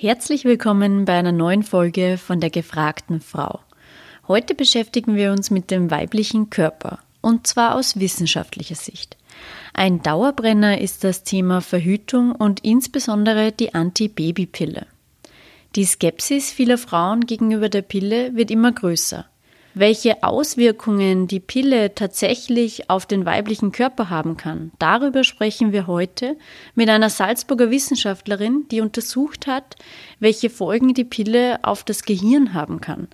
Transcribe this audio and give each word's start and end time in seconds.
Herzlich 0.00 0.44
willkommen 0.44 1.06
bei 1.06 1.14
einer 1.14 1.32
neuen 1.32 1.64
Folge 1.64 2.18
von 2.18 2.38
der 2.38 2.50
gefragten 2.50 3.20
Frau. 3.20 3.58
Heute 4.28 4.54
beschäftigen 4.54 5.16
wir 5.16 5.32
uns 5.32 5.50
mit 5.50 5.72
dem 5.72 5.90
weiblichen 5.90 6.50
Körper 6.50 7.00
und 7.20 7.48
zwar 7.48 7.74
aus 7.74 7.98
wissenschaftlicher 7.98 8.76
Sicht. 8.76 9.16
Ein 9.74 10.00
Dauerbrenner 10.00 10.80
ist 10.80 11.02
das 11.02 11.24
Thema 11.24 11.60
Verhütung 11.60 12.30
und 12.30 12.60
insbesondere 12.60 13.50
die 13.50 13.74
Anti-Baby-Pille. 13.74 14.86
Die 15.74 15.84
Skepsis 15.84 16.52
vieler 16.52 16.78
Frauen 16.78 17.26
gegenüber 17.26 17.68
der 17.68 17.82
Pille 17.82 18.36
wird 18.36 18.52
immer 18.52 18.70
größer. 18.70 19.26
Welche 19.80 20.24
Auswirkungen 20.24 21.28
die 21.28 21.38
Pille 21.38 21.94
tatsächlich 21.94 22.90
auf 22.90 23.06
den 23.06 23.24
weiblichen 23.24 23.70
Körper 23.70 24.10
haben 24.10 24.36
kann, 24.36 24.72
darüber 24.80 25.22
sprechen 25.22 25.70
wir 25.70 25.86
heute 25.86 26.36
mit 26.74 26.88
einer 26.88 27.10
Salzburger 27.10 27.70
Wissenschaftlerin, 27.70 28.64
die 28.72 28.80
untersucht 28.80 29.46
hat, 29.46 29.76
welche 30.18 30.50
Folgen 30.50 30.94
die 30.94 31.04
Pille 31.04 31.60
auf 31.62 31.84
das 31.84 32.02
Gehirn 32.02 32.54
haben 32.54 32.80
kann. 32.80 33.06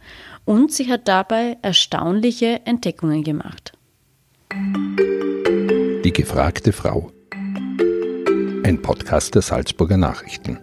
Und 0.46 0.72
sie 0.72 0.90
hat 0.90 1.06
dabei 1.06 1.58
erstaunliche 1.60 2.62
Entdeckungen 2.64 3.22
gemacht. 3.24 3.74
Die 4.50 6.12
gefragte 6.14 6.72
Frau. 6.72 7.12
Ein 8.62 8.80
Podcast 8.80 9.34
der 9.34 9.42
Salzburger 9.42 9.98
Nachrichten. 9.98 10.60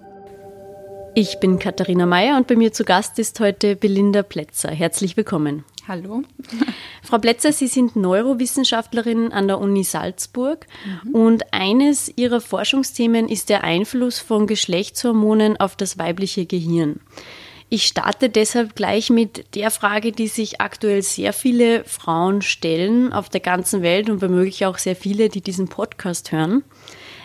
Ich 1.14 1.40
bin 1.40 1.60
Katharina 1.60 2.08
Mayer 2.08 2.38
und 2.38 2.48
bei 2.48 2.56
mir 2.56 2.72
zu 2.74 2.86
Gast 2.86 3.20
ist 3.20 3.40
heute 3.40 3.76
Belinda 3.76 4.24
Plätzer. 4.24 4.72
Herzlich 4.72 5.16
willkommen. 5.16 5.64
Hallo. 5.88 6.22
Frau 7.04 7.18
Plätzer, 7.18 7.52
Sie 7.52 7.68
sind 7.68 7.96
Neurowissenschaftlerin 7.96 9.32
an 9.32 9.48
der 9.48 9.60
Uni 9.60 9.84
Salzburg 9.84 10.68
mhm. 11.06 11.16
und 11.16 11.54
eines 11.54 12.12
Ihrer 12.16 12.40
Forschungsthemen 12.40 13.28
ist 13.28 13.50
der 13.50 13.64
Einfluss 13.64 14.20
von 14.20 14.48
Geschlechtshormonen 14.48 15.58
auf 15.58 15.76
das 15.76 15.98
weibliche 15.98 16.46
Gehirn. 16.46 17.00
Ich 17.70 17.86
starte 17.86 18.30
deshalb 18.30 18.76
gleich 18.76 19.10
mit 19.10 19.56
der 19.56 19.72
Frage, 19.72 20.12
die 20.12 20.28
sich 20.28 20.60
aktuell 20.60 21.02
sehr 21.02 21.32
viele 21.32 21.86
Frauen 21.86 22.42
stellen 22.42 23.14
auf 23.14 23.30
der 23.30 23.40
ganzen 23.40 23.82
Welt 23.82 24.10
und 24.10 24.22
womöglich 24.22 24.66
auch 24.66 24.78
sehr 24.78 24.96
viele, 24.96 25.30
die 25.30 25.42
diesen 25.42 25.70
Podcast 25.70 26.34
hören. 26.34 26.64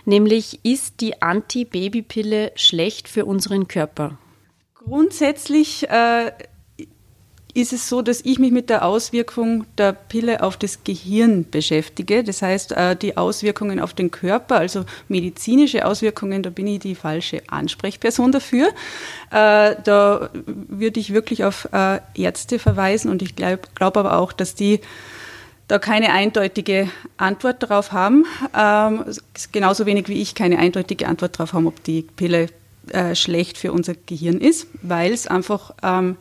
Nämlich, 0.05 0.61
ist 0.63 1.01
die 1.01 1.21
Anti-Baby-Pille 1.21 2.53
schlecht 2.55 3.09
für 3.09 3.25
unseren 3.25 3.67
Körper? 3.67 4.19
Grundsätzlich 4.77 5.89
äh, 5.91 6.31
ist 7.57 7.73
es 7.73 7.89
so, 7.89 8.03
dass 8.03 8.21
ich 8.21 8.39
mich 8.39 8.53
mit 8.53 8.69
der 8.69 8.85
Auswirkung 8.85 9.65
der 9.79 9.93
Pille 9.95 10.43
auf 10.43 10.59
das 10.59 10.85
Gehirn 10.85 11.47
beschäftige. 11.51 12.23
Das 12.23 12.43
heißt, 12.43 12.73
äh, 12.73 12.95
die 12.95 13.17
Auswirkungen 13.17 13.81
auf 13.81 13.95
den 13.95 14.11
Körper, 14.11 14.57
also 14.57 14.85
medizinische 15.09 15.87
Auswirkungen, 15.87 16.43
da 16.43 16.51
bin 16.51 16.67
ich 16.67 16.81
die 16.81 16.95
falsche 16.95 17.43
Ansprechperson 17.49 18.31
dafür. 18.31 18.69
Äh, 19.31 19.75
da 19.83 20.29
würde 20.35 21.01
ich 21.01 21.15
wirklich 21.15 21.45
auf 21.45 21.69
äh, 21.73 22.01
Ärzte 22.15 22.59
verweisen 22.59 23.11
und 23.11 23.23
ich 23.23 23.35
glaube 23.35 23.63
glaub 23.75 23.97
aber 23.97 24.19
auch, 24.19 24.33
dass 24.33 24.55
die 24.55 24.81
da 25.67 25.79
keine 25.79 26.13
eindeutige 26.13 26.91
Antwort 27.17 27.63
darauf 27.63 27.93
haben. 27.93 28.27
Ähm, 28.55 29.05
genauso 29.51 29.87
wenig 29.87 30.09
wie 30.09 30.21
ich 30.21 30.35
keine 30.35 30.59
eindeutige 30.59 31.09
Antwort 31.09 31.37
darauf 31.39 31.55
haben, 31.55 31.67
ob 31.67 31.83
die 31.85 32.03
Pille 32.03 32.49
schlecht 33.15 33.59
für 33.59 33.73
unser 33.73 33.95
Gehirn 33.95 34.41
ist, 34.41 34.69
weil 34.81 35.13
es 35.13 35.27
einfach 35.27 35.75
ähm, 35.83 36.17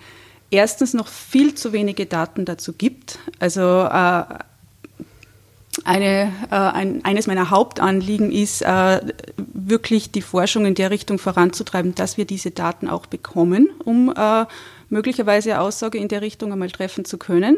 erstens 0.55 0.93
noch 0.93 1.07
viel 1.07 1.55
zu 1.55 1.73
wenige 1.73 2.05
Daten 2.05 2.45
dazu 2.45 2.73
gibt. 2.73 3.19
Also 3.39 3.61
äh, 3.61 4.23
eine, 5.83 6.31
äh, 6.49 6.55
ein, 6.55 7.03
eines 7.03 7.27
meiner 7.27 7.49
Hauptanliegen 7.49 8.31
ist, 8.31 8.61
äh, 8.61 9.01
wirklich 9.37 10.11
die 10.11 10.21
Forschung 10.21 10.65
in 10.65 10.75
der 10.75 10.91
Richtung 10.91 11.19
voranzutreiben, 11.19 11.95
dass 11.95 12.17
wir 12.17 12.25
diese 12.25 12.51
Daten 12.51 12.89
auch 12.89 13.05
bekommen, 13.05 13.69
um 13.83 14.13
äh, 14.15 14.45
möglicherweise 14.89 15.53
eine 15.53 15.61
Aussage 15.61 15.97
in 15.97 16.07
der 16.07 16.21
Richtung 16.21 16.53
einmal 16.53 16.71
treffen 16.71 17.05
zu 17.05 17.17
können. 17.17 17.57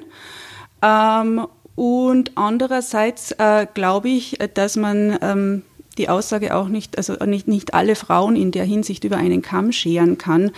Ähm, 0.81 1.45
und 1.75 2.31
andererseits 2.35 3.33
äh, 3.33 3.67
glaube 3.71 4.09
ich, 4.09 4.39
dass 4.55 4.75
man 4.75 5.17
ähm, 5.21 5.61
die 5.97 6.09
Aussage 6.09 6.55
auch 6.55 6.67
nicht, 6.67 6.97
also 6.97 7.13
nicht, 7.25 7.47
nicht 7.47 7.73
alle 7.73 7.95
Frauen 7.95 8.35
in 8.35 8.51
der 8.51 8.65
Hinsicht 8.65 9.03
über 9.03 9.17
einen 9.17 9.41
Kamm 9.41 9.71
scheren 9.71 10.17
kann. 10.17 10.51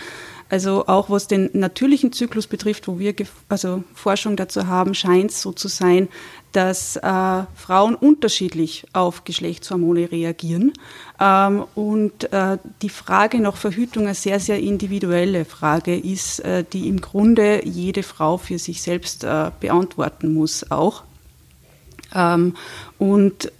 Also 0.50 0.88
auch 0.88 1.08
was 1.10 1.28
den 1.28 1.48
natürlichen 1.52 2.12
Zyklus 2.12 2.48
betrifft, 2.48 2.88
wo 2.88 2.98
wir 2.98 3.14
also 3.48 3.84
Forschung 3.94 4.34
dazu 4.34 4.66
haben, 4.66 4.94
scheint 4.94 5.30
es 5.30 5.40
so 5.40 5.52
zu 5.52 5.68
sein, 5.68 6.08
dass 6.50 6.96
äh, 6.96 7.42
Frauen 7.54 7.94
unterschiedlich 7.94 8.84
auf 8.92 9.22
Geschlechtshormone 9.22 10.10
reagieren 10.10 10.72
ähm, 11.20 11.64
und 11.76 12.32
äh, 12.32 12.58
die 12.82 12.88
Frage 12.88 13.38
nach 13.38 13.56
Verhütung 13.56 14.06
eine 14.06 14.14
sehr, 14.16 14.40
sehr 14.40 14.58
individuelle 14.58 15.44
Frage 15.44 15.96
ist, 15.96 16.40
äh, 16.40 16.64
die 16.64 16.88
im 16.88 17.00
Grunde 17.00 17.64
jede 17.64 18.02
Frau 18.02 18.36
für 18.36 18.58
sich 18.58 18.82
selbst 18.82 19.22
äh, 19.22 19.52
beantworten 19.60 20.34
muss 20.34 20.68
auch. 20.72 21.04
Ähm, 22.12 22.54
und 22.98 23.52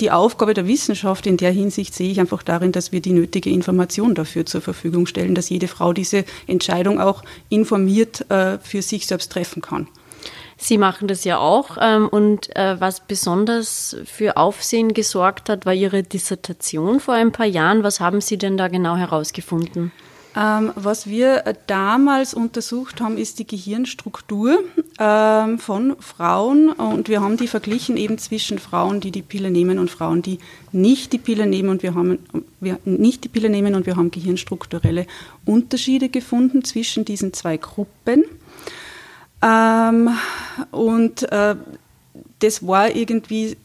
die 0.00 0.10
Aufgabe 0.10 0.54
der 0.54 0.66
Wissenschaft 0.66 1.26
in 1.26 1.36
der 1.36 1.50
Hinsicht 1.50 1.94
sehe 1.94 2.10
ich 2.10 2.20
einfach 2.20 2.42
darin, 2.42 2.72
dass 2.72 2.92
wir 2.92 3.00
die 3.00 3.12
nötige 3.12 3.50
Information 3.50 4.14
dafür 4.14 4.46
zur 4.46 4.60
Verfügung 4.60 5.06
stellen, 5.06 5.34
dass 5.34 5.48
jede 5.48 5.68
Frau 5.68 5.92
diese 5.92 6.24
Entscheidung 6.46 7.00
auch 7.00 7.22
informiert 7.48 8.30
äh, 8.30 8.58
für 8.58 8.82
sich 8.82 9.06
selbst 9.06 9.32
treffen 9.32 9.62
kann. 9.62 9.88
Sie 10.56 10.78
machen 10.78 11.08
das 11.08 11.24
ja 11.24 11.38
auch. 11.38 11.76
Ähm, 11.80 12.08
und 12.08 12.54
äh, 12.56 12.80
was 12.80 13.00
besonders 13.00 13.96
für 14.04 14.36
Aufsehen 14.36 14.94
gesorgt 14.94 15.48
hat, 15.48 15.66
war 15.66 15.74
Ihre 15.74 16.02
Dissertation 16.02 17.00
vor 17.00 17.14
ein 17.14 17.32
paar 17.32 17.46
Jahren. 17.46 17.82
Was 17.82 18.00
haben 18.00 18.20
Sie 18.20 18.38
denn 18.38 18.56
da 18.56 18.68
genau 18.68 18.96
herausgefunden? 18.96 19.92
Ähm, 20.36 20.72
was 20.74 21.06
wir 21.06 21.44
damals 21.68 22.34
untersucht 22.34 23.00
haben, 23.00 23.18
ist 23.18 23.38
die 23.38 23.46
Gehirnstruktur 23.46 24.64
ähm, 24.98 25.58
von 25.60 25.94
Frauen 26.00 26.70
und 26.70 27.08
wir 27.08 27.20
haben 27.20 27.36
die 27.36 27.46
verglichen 27.46 27.96
eben 27.96 28.18
zwischen 28.18 28.58
Frauen, 28.58 29.00
die 29.00 29.12
die 29.12 29.22
Pille 29.22 29.52
nehmen 29.52 29.78
und 29.78 29.92
Frauen, 29.92 30.22
die 30.22 30.40
nicht 30.72 31.12
die 31.12 31.18
Pille 31.18 31.46
nehmen 31.46 31.68
und 31.68 31.84
wir 31.84 31.94
haben 31.94 32.18
wir 32.60 32.78
nicht 32.84 33.22
die 33.22 33.28
Pille 33.28 33.48
nehmen 33.48 33.76
und 33.76 33.86
wir 33.86 33.94
haben 33.96 34.10
gehirnstrukturelle 34.10 35.06
Unterschiede 35.44 36.08
gefunden 36.08 36.64
zwischen 36.64 37.04
diesen 37.04 37.32
zwei 37.32 37.56
Gruppen. 37.56 38.24
Ähm, 39.40 40.10
und 40.72 41.30
äh, 41.30 41.54
das 42.40 42.66
war 42.66 42.94
irgendwie 42.94 43.56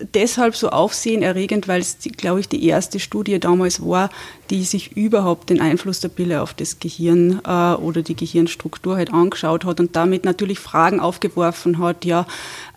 deshalb 0.00 0.56
so 0.56 0.70
aufsehenerregend, 0.70 1.68
weil 1.68 1.80
es, 1.80 1.98
glaube 2.16 2.40
ich, 2.40 2.48
die 2.48 2.66
erste 2.66 2.98
Studie 2.98 3.38
damals 3.38 3.84
war, 3.84 4.10
die 4.50 4.64
sich 4.64 4.96
überhaupt 4.96 5.50
den 5.50 5.60
Einfluss 5.60 6.00
der 6.00 6.08
Pille 6.08 6.42
auf 6.42 6.54
das 6.54 6.80
Gehirn 6.80 7.40
äh, 7.46 7.74
oder 7.74 8.02
die 8.02 8.16
Gehirnstruktur 8.16 8.96
halt 8.96 9.12
angeschaut 9.12 9.64
hat 9.64 9.80
und 9.80 9.96
damit 9.96 10.24
natürlich 10.24 10.58
Fragen 10.58 11.00
aufgeworfen 11.00 11.78
hat, 11.78 12.04
ja, 12.04 12.26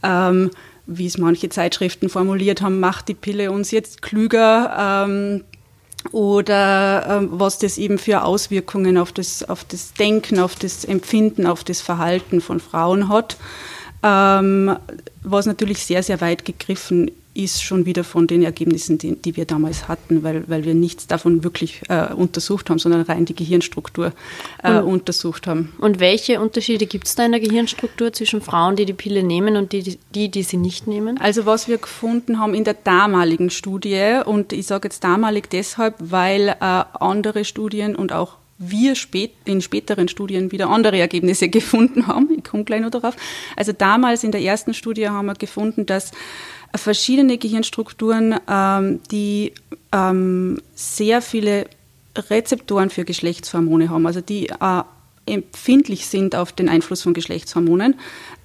ähm, 0.03 0.51
wie 0.85 1.05
es 1.05 1.17
manche 1.17 1.49
Zeitschriften 1.49 2.07
formuliert 2.07 2.61
haben, 2.61 2.79
macht 2.79 3.09
die 3.09 3.13
Pille 3.13 3.51
uns 3.51 3.71
jetzt 3.71 4.01
klüger? 4.01 5.05
Ähm, 5.07 5.43
oder 6.11 7.05
ähm, 7.17 7.29
was 7.33 7.57
das 7.57 7.77
eben 7.77 7.97
für 7.97 8.23
Auswirkungen 8.23 8.97
auf 8.97 9.11
das, 9.11 9.43
auf 9.43 9.65
das 9.65 9.93
Denken, 9.93 10.39
auf 10.39 10.55
das 10.55 10.85
Empfinden, 10.85 11.45
auf 11.45 11.63
das 11.63 11.81
Verhalten 11.81 12.39
von 12.39 12.59
Frauen 12.59 13.09
hat 13.09 13.35
ähm, 14.07 14.75
was 15.23 15.45
natürlich 15.45 15.85
sehr, 15.85 16.03
sehr 16.03 16.21
weit 16.21 16.45
gegriffen 16.45 17.11
ist 17.37 17.63
schon 17.63 17.85
wieder 17.85 18.03
von 18.03 18.25
den 18.25 18.41
Ergebnissen, 18.41 18.97
die, 18.97 19.15
die 19.15 19.35
wir 19.35 19.45
damals 19.45 19.87
hatten, 19.87 20.23
weil, 20.23 20.43
weil 20.47 20.65
wir 20.65 20.73
nichts 20.73 21.05
davon 21.05 21.43
wirklich 21.43 21.81
äh, 21.87 22.11
untersucht 22.11 22.69
haben, 22.69 22.79
sondern 22.79 23.01
rein 23.01 23.25
die 23.25 23.35
Gehirnstruktur 23.35 24.11
äh, 24.63 24.79
untersucht 24.79 25.45
haben. 25.45 25.71
Und 25.77 25.99
welche 25.99 26.41
Unterschiede 26.41 26.87
gibt 26.87 27.05
es 27.05 27.13
da 27.13 27.25
in 27.25 27.31
der 27.31 27.39
Gehirnstruktur 27.39 28.11
zwischen 28.11 28.41
Frauen, 28.41 28.75
die 28.75 28.85
die 28.85 28.93
Pille 28.93 29.21
nehmen 29.21 29.55
und 29.55 29.71
die, 29.71 29.99
die, 30.15 30.29
die 30.29 30.43
sie 30.43 30.57
nicht 30.57 30.87
nehmen? 30.87 31.19
Also 31.21 31.45
was 31.45 31.67
wir 31.67 31.77
gefunden 31.77 32.39
haben 32.39 32.55
in 32.55 32.63
der 32.63 32.73
damaligen 32.73 33.51
Studie, 33.51 34.21
und 34.25 34.51
ich 34.51 34.65
sage 34.65 34.87
jetzt 34.87 35.03
damalig 35.03 35.47
deshalb, 35.51 35.93
weil 35.99 36.49
äh, 36.49 36.55
andere 36.59 37.45
Studien 37.45 37.95
und 37.95 38.13
auch 38.13 38.37
wir 38.59 38.95
spät, 38.95 39.31
in 39.45 39.61
späteren 39.61 40.07
Studien 40.07 40.51
wieder 40.51 40.69
andere 40.69 40.97
Ergebnisse 40.97 41.49
gefunden 41.49 42.07
haben. 42.07 42.29
Ich 42.37 42.43
komme 42.43 42.63
gleich 42.63 42.81
noch 42.81 42.91
darauf. 42.91 43.15
Also 43.55 43.71
damals 43.71 44.23
in 44.23 44.31
der 44.31 44.41
ersten 44.41 44.73
Studie 44.73 45.07
haben 45.09 45.27
wir 45.27 45.35
gefunden, 45.35 45.85
dass 45.85 46.11
verschiedene 46.75 47.37
Gehirnstrukturen, 47.37 48.35
ähm, 48.49 48.99
die 49.11 49.53
ähm, 49.91 50.61
sehr 50.75 51.21
viele 51.21 51.67
Rezeptoren 52.15 52.89
für 52.89 53.05
Geschlechtshormone 53.05 53.89
haben, 53.89 54.05
also 54.07 54.21
die 54.21 54.49
äh, 54.49 54.83
empfindlich 55.27 56.07
sind 56.07 56.35
auf 56.35 56.51
den 56.51 56.69
Einfluss 56.69 57.01
von 57.01 57.13
Geschlechtshormonen, 57.13 57.95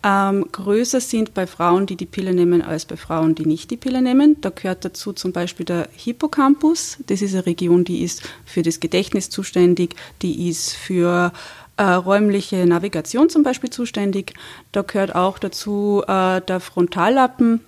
ähm, 0.04 0.46
größer 0.50 1.00
sind 1.00 1.32
bei 1.32 1.46
Frauen, 1.46 1.86
die 1.86 1.96
die 1.96 2.06
Pille 2.06 2.34
nehmen, 2.34 2.60
als 2.60 2.84
bei 2.84 2.96
Frauen, 2.96 3.34
die 3.34 3.46
nicht 3.46 3.70
die 3.70 3.76
Pille 3.76 4.02
nehmen. 4.02 4.36
Da 4.40 4.50
gehört 4.50 4.84
dazu 4.84 5.12
zum 5.12 5.32
Beispiel 5.32 5.64
der 5.64 5.88
Hippocampus. 5.94 6.98
Das 7.06 7.22
ist 7.22 7.34
eine 7.34 7.46
Region, 7.46 7.84
die 7.84 8.02
ist 8.02 8.22
für 8.44 8.62
das 8.62 8.80
Gedächtnis 8.80 9.30
zuständig, 9.30 9.94
die 10.22 10.48
ist 10.48 10.72
für 10.72 11.32
äh, 11.76 11.84
räumliche 11.84 12.66
Navigation 12.66 13.28
zum 13.28 13.44
Beispiel 13.44 13.70
zuständig. 13.70 14.34
Da 14.72 14.82
gehört 14.82 15.14
auch 15.14 15.38
dazu 15.38 16.02
äh, 16.06 16.40
der 16.40 16.60
Frontallappen, 16.60 17.60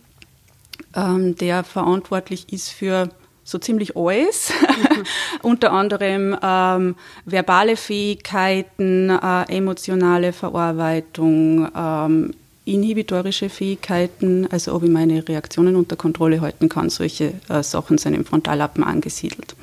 ähm, 0.94 1.37
der 1.37 1.62
verantwortlich 1.62 2.52
ist 2.52 2.70
für 2.70 3.10
so 3.44 3.58
ziemlich 3.58 3.96
alles, 3.96 4.50
mhm. 4.50 5.05
unter 5.43 5.73
anderem 5.73 6.37
ähm, 6.43 6.96
verbale 7.26 7.76
Fähigkeiten, 7.76 9.11
äh, 9.11 9.43
emotionale 9.55 10.32
Verarbeitung, 10.32 11.69
ähm, 11.76 12.35
inhibitorische 12.64 13.50
Fähigkeiten, 13.50 14.49
also 14.50 14.75
ob 14.75 14.82
ich 14.82 14.91
meine 14.91 15.29
Reaktionen 15.29 15.76
unter 15.76 15.96
Kontrolle 15.96 16.41
halten 16.41 16.70
kann, 16.70 16.88
solche 16.88 17.35
äh, 17.50 17.62
Sachen 17.62 17.99
sind 17.99 18.14
im 18.14 18.25
Frontallappen 18.25 18.82
angesiedelt. 18.82 19.55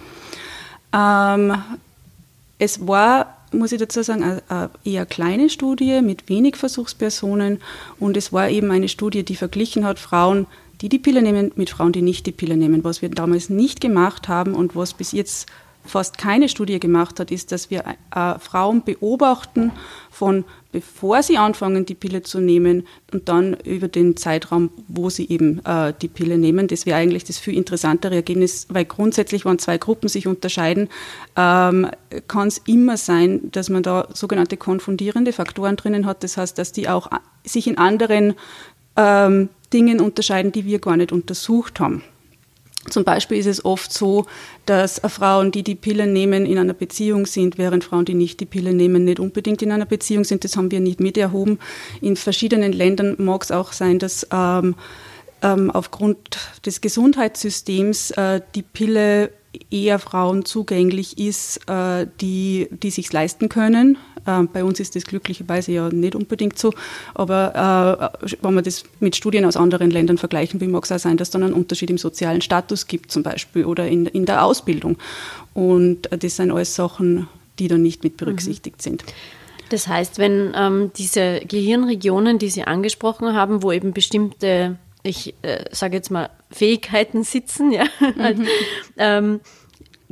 Ähm, 0.94 1.56
es 2.60 2.88
war, 2.88 3.38
muss 3.52 3.72
ich 3.72 3.80
dazu 3.80 4.04
sagen, 4.04 4.40
eine 4.48 4.70
eher 4.84 5.08
kleine 5.08 5.50
Studie 5.50 6.02
mit 6.02 6.30
wenig 6.30 6.58
Versuchspersonen 6.58 7.60
und 8.00 8.16
es 8.18 8.32
war 8.32 8.50
eben 8.50 8.70
eine 8.70 8.88
Studie, 8.88 9.24
die 9.24 9.36
verglichen 9.36 9.84
hat 9.84 9.98
Frauen, 9.98 10.46
die 10.82 10.90
die 10.90 11.00
Pille 11.00 11.22
nehmen, 11.22 11.52
mit 11.56 11.70
Frauen, 11.70 11.92
die 11.92 12.02
nicht 12.02 12.26
die 12.26 12.32
Pille 12.32 12.58
nehmen. 12.58 12.84
Was 12.84 13.02
wir 13.02 13.10
damals 13.10 13.50
nicht 13.50 13.82
gemacht 13.82 14.28
haben 14.28 14.56
und 14.56 14.76
was 14.76 14.94
bis 14.94 15.12
jetzt 15.12 15.48
fast 15.86 16.18
keine 16.18 16.48
Studie 16.50 16.80
gemacht 16.80 17.20
hat, 17.20 17.32
ist, 17.32 17.52
dass 17.52 17.70
wir 17.70 17.84
äh, 18.16 18.40
Frauen 18.40 18.84
beobachten 18.84 19.72
von 20.10 20.46
bevor 20.72 21.22
sie 21.22 21.38
anfangen, 21.38 21.86
die 21.86 21.96
Pille 21.96 22.22
zu 22.22 22.40
nehmen 22.40 22.88
und 23.12 23.28
dann 23.28 23.56
über 23.66 23.88
den 23.88 24.16
Zeitraum, 24.16 24.70
wo 24.88 25.10
sie 25.10 25.28
eben 25.28 25.64
äh, 25.66 25.94
die 26.02 26.08
Pille 26.08 26.38
nehmen. 26.38 26.68
Das 26.68 26.86
wäre 26.86 26.98
eigentlich 26.98 27.26
das 27.26 27.40
viel 27.40 27.56
interessantere 27.56 28.16
Ergebnis, 28.16 28.68
weil 28.70 28.86
grundsätzlich, 28.86 29.44
wenn 29.44 29.60
zwei 29.60 29.78
Gruppen 29.78 30.08
sich 30.08 30.28
unterscheiden, 30.28 30.88
ähm, 31.36 31.90
kann 32.28 32.48
es 32.48 32.60
immer 32.60 32.96
sein, 32.98 33.52
dass 33.52 33.70
man 33.70 33.84
da 33.84 34.08
sogenannte 34.14 34.56
konfundierende 34.56 35.34
Faktoren 35.34 35.76
drinnen 35.76 36.06
hat. 36.06 36.24
Das 36.24 36.38
heißt, 36.38 36.58
dass 36.58 36.72
die 36.72 36.88
auch 36.88 37.10
sich 37.44 37.68
in 37.68 37.78
anderen 37.78 38.36
ähm, 38.96 39.50
Dingen 39.74 40.00
unterscheiden, 40.00 40.52
die 40.52 40.66
wir 40.66 40.80
gar 40.80 40.98
nicht 40.98 41.12
untersucht 41.12 41.80
haben. 41.80 42.04
Zum 42.90 43.04
Beispiel 43.04 43.38
ist 43.38 43.46
es 43.46 43.64
oft 43.64 43.94
so, 43.94 44.26
dass 44.66 45.00
Frauen, 45.06 45.52
die 45.52 45.62
die 45.62 45.76
Pille 45.76 46.08
nehmen, 46.08 46.48
in 46.48 46.58
einer 46.58 46.74
Beziehung 46.74 47.28
sind, 47.28 47.60
während 47.60 47.84
Frauen, 47.84 48.06
die 48.06 48.16
nicht 48.16 48.40
die 48.40 48.48
Pille 48.48 48.74
nehmen, 48.74 49.06
nicht 49.06 49.20
unbedingt 49.20 49.62
in 49.62 49.72
einer 49.72 49.86
Beziehung 49.86 50.24
sind. 50.24 50.44
Das 50.44 50.58
haben 50.58 50.72
wir 50.72 50.80
nicht 50.80 51.00
mit 51.00 51.16
erhoben. 51.16 51.60
In 52.02 52.16
verschiedenen 52.16 52.74
Ländern 52.74 53.16
mag 53.20 53.44
es 53.44 53.52
auch 53.52 53.72
sein, 53.72 54.00
dass 54.00 54.28
ähm, 54.32 54.76
ähm, 55.44 55.70
aufgrund 55.70 56.40
des 56.66 56.82
Gesundheitssystems 56.82 58.12
äh, 58.12 58.42
die 58.56 58.64
Pille 58.64 59.32
eher 59.70 60.00
Frauen 60.00 60.46
zugänglich 60.46 61.20
ist, 61.20 61.70
äh, 61.70 62.08
die, 62.20 62.68
die 62.72 62.90
sich 62.92 63.12
leisten 63.14 63.48
können. 63.48 63.98
Äh, 64.26 64.44
bei 64.44 64.64
uns 64.64 64.80
ist 64.80 64.96
das 64.96 65.04
glücklicherweise 65.06 65.72
ja 65.72 65.90
nicht 65.90 66.16
unbedingt 66.16 66.58
so, 66.58 66.74
aber 67.14 68.14
äh, 68.22 68.36
wenn 68.42 68.54
wir 68.54 68.62
das 68.62 68.84
mit 69.00 69.16
Studien 69.16 69.46
aus 69.46 69.58
anderen 69.58 69.92
Ländern 69.92 70.18
vergleichen, 70.18 70.62
wie 70.62 70.68
mag 70.68 70.84
es 70.84 70.92
auch 70.92 71.00
sein, 71.00 71.18
dass 71.18 71.30
dann 71.30 71.44
einen 71.44 71.54
Unterschied 71.54 71.90
im 71.90 71.98
sozialen 71.98 72.42
Status 72.42 72.88
gibt 72.88 73.12
zum 73.12 73.24
Beispiel 73.24 73.66
oder 73.66 73.88
in, 73.88 74.06
in 74.06 74.26
der 74.26 74.44
Ausbildung. 74.44 74.98
Und 75.54 76.10
das 76.12 76.36
sind 76.36 76.52
alles 76.52 76.76
Sachen, 76.76 77.28
die 77.60 77.68
dann 77.68 77.82
nicht 77.82 78.04
mit 78.04 78.18
berücksichtigt 78.18 78.78
mhm. 78.78 78.82
sind. 78.82 79.04
Das 79.70 79.88
heißt, 79.88 80.18
wenn 80.18 80.54
ähm, 80.56 80.92
diese 80.98 81.40
Gehirnregionen, 81.48 82.40
die 82.40 82.50
Sie 82.50 82.64
angesprochen 82.64 83.34
haben, 83.34 83.64
wo 83.64 83.72
eben 83.72 83.94
bestimmte 83.94 84.78
ich 85.04 85.34
äh, 85.42 85.66
sage 85.72 85.96
jetzt 85.96 86.12
mal, 86.12 86.30
Fähigkeiten 86.52 87.24
sitzen, 87.24 87.72
ja, 87.72 87.86
mhm. 88.00 88.48
ähm, 88.98 89.40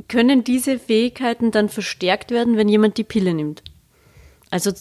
können 0.08 0.42
diese 0.42 0.78
Fähigkeiten 0.78 1.50
dann 1.50 1.68
verstärkt 1.68 2.30
werden, 2.30 2.56
wenn 2.56 2.68
jemand 2.68 2.96
die 2.96 3.04
Pille 3.04 3.34
nimmt? 3.34 3.62
Also 4.50 4.72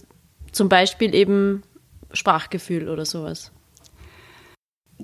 zum 0.51 0.69
Beispiel 0.69 1.13
eben 1.13 1.63
Sprachgefühl 2.12 2.89
oder 2.89 3.06
sowas. 3.06 3.51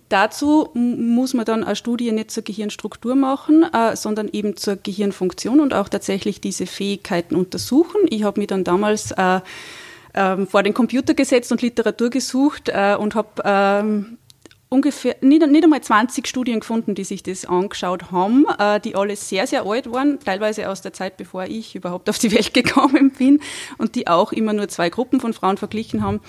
Dazu 0.09 0.69
muss 0.73 1.33
man 1.33 1.45
dann 1.45 1.63
eine 1.63 1.75
Studie 1.75 2.11
nicht 2.11 2.29
zur 2.29 2.43
Gehirnstruktur 2.43 3.15
machen, 3.15 3.63
äh, 3.63 3.95
sondern 3.95 4.27
eben 4.27 4.57
zur 4.57 4.75
Gehirnfunktion 4.75 5.61
und 5.61 5.73
auch 5.73 5.87
tatsächlich 5.87 6.41
diese 6.41 6.65
Fähigkeiten 6.65 7.35
untersuchen. 7.35 8.01
Ich 8.09 8.23
habe 8.23 8.39
mich 8.41 8.47
dann 8.47 8.65
damals 8.65 9.11
äh, 9.11 9.39
äh, 10.13 10.45
vor 10.45 10.63
den 10.63 10.73
Computer 10.73 11.13
gesetzt 11.13 11.51
und 11.51 11.61
Literatur 11.61 12.09
gesucht 12.09 12.69
äh, 12.69 12.95
und 12.99 13.15
habe 13.15 13.41
ähm, 13.45 14.17
ungefähr, 14.69 15.15
nicht, 15.21 15.45
nicht 15.47 15.63
einmal 15.63 15.81
20 15.81 16.27
Studien 16.27 16.59
gefunden, 16.59 16.95
die 16.95 17.03
sich 17.03 17.23
das 17.23 17.45
angeschaut 17.45 18.11
haben, 18.11 18.45
äh, 18.59 18.79
die 18.79 18.95
alle 18.95 19.15
sehr, 19.15 19.47
sehr 19.47 19.65
alt 19.65 19.91
waren, 19.91 20.19
teilweise 20.19 20.69
aus 20.69 20.81
der 20.81 20.93
Zeit, 20.93 21.17
bevor 21.17 21.45
ich 21.45 21.75
überhaupt 21.75 22.09
auf 22.09 22.17
die 22.17 22.31
Welt 22.31 22.53
gekommen 22.53 23.11
bin 23.11 23.39
und 23.77 23.95
die 23.95 24.07
auch 24.07 24.31
immer 24.31 24.53
nur 24.53 24.67
zwei 24.67 24.89
Gruppen 24.89 25.19
von 25.19 25.33
Frauen 25.33 25.57
verglichen 25.57 26.03
haben. 26.03 26.19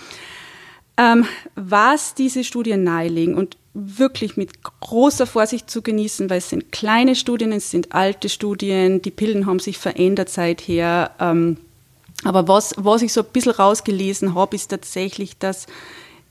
Ähm, 0.98 1.26
was 1.54 2.14
diese 2.14 2.42
Studien 2.42 2.82
nahelegen 2.82 3.34
und 3.34 3.58
wirklich 3.74 4.38
mit 4.38 4.62
großer 4.62 5.26
Vorsicht 5.26 5.68
zu 5.70 5.82
genießen, 5.82 6.30
weil 6.30 6.38
es 6.38 6.48
sind 6.48 6.72
kleine 6.72 7.14
Studien, 7.14 7.52
es 7.52 7.70
sind 7.70 7.92
alte 7.92 8.30
Studien, 8.30 9.02
die 9.02 9.10
Pillen 9.10 9.44
haben 9.44 9.58
sich 9.58 9.76
verändert 9.76 10.30
seither. 10.30 11.10
Ähm, 11.20 11.58
aber 12.24 12.48
was, 12.48 12.74
was 12.78 13.02
ich 13.02 13.12
so 13.12 13.20
ein 13.20 13.26
bisschen 13.30 13.52
rausgelesen 13.52 14.34
habe, 14.34 14.56
ist 14.56 14.68
tatsächlich, 14.68 15.36
dass 15.36 15.66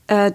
äh, 0.08 0.32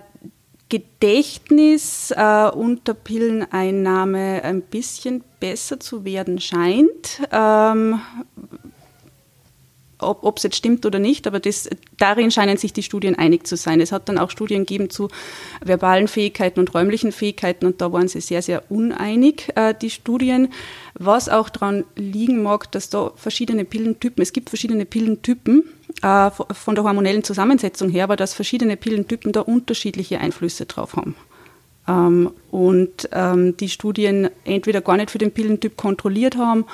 Gedächtnis 0.71 2.11
äh, 2.11 2.49
unter 2.49 2.93
Pilleneinnahme 2.93 4.41
ein 4.41 4.61
bisschen 4.61 5.21
besser 5.41 5.81
zu 5.81 6.05
werden 6.05 6.39
scheint. 6.39 7.21
Ähm, 7.29 7.99
ob 9.99 10.37
es 10.37 10.43
jetzt 10.43 10.55
stimmt 10.55 10.85
oder 10.85 10.97
nicht, 10.97 11.27
aber 11.27 11.39
das, 11.39 11.69
darin 11.97 12.31
scheinen 12.31 12.57
sich 12.57 12.73
die 12.73 12.83
Studien 12.83 13.15
einig 13.15 13.45
zu 13.45 13.55
sein. 13.55 13.81
Es 13.81 13.91
hat 13.91 14.09
dann 14.09 14.17
auch 14.17 14.31
Studien 14.31 14.61
gegeben 14.61 14.89
zu 14.89 15.09
verbalen 15.63 16.07
Fähigkeiten 16.07 16.59
und 16.59 16.73
räumlichen 16.73 17.11
Fähigkeiten 17.11 17.65
und 17.65 17.81
da 17.81 17.91
waren 17.91 18.07
sie 18.07 18.21
sehr, 18.21 18.41
sehr 18.41 18.71
uneinig, 18.71 19.49
äh, 19.55 19.75
die 19.79 19.89
Studien. 19.89 20.53
Was 20.93 21.29
auch 21.29 21.49
daran 21.49 21.83
liegen 21.95 22.41
mag, 22.43 22.71
dass 22.71 22.89
da 22.89 23.11
verschiedene 23.15 23.65
Pillentypen, 23.65 24.21
es 24.21 24.33
gibt 24.33 24.49
verschiedene 24.49 24.85
Pillentypen 24.85 25.65
äh, 26.01 26.31
von 26.31 26.75
der 26.75 26.83
hormonellen 26.83 27.23
Zusammensetzung 27.23 27.89
her, 27.89 28.05
aber 28.05 28.15
dass 28.15 28.33
verschiedene 28.33 28.77
Pillentypen 28.77 29.31
da 29.31 29.41
unterschiedliche 29.41 30.19
Einflüsse 30.19 30.65
drauf 30.65 30.95
haben. 30.95 31.15
Ähm, 31.87 32.31
und 32.51 33.09
ähm, 33.11 33.57
die 33.57 33.69
Studien 33.69 34.29
entweder 34.43 34.81
gar 34.81 34.97
nicht 34.97 35.11
für 35.11 35.17
den 35.17 35.31
Pillentyp 35.31 35.77
kontrolliert 35.77 36.37
haben 36.37 36.65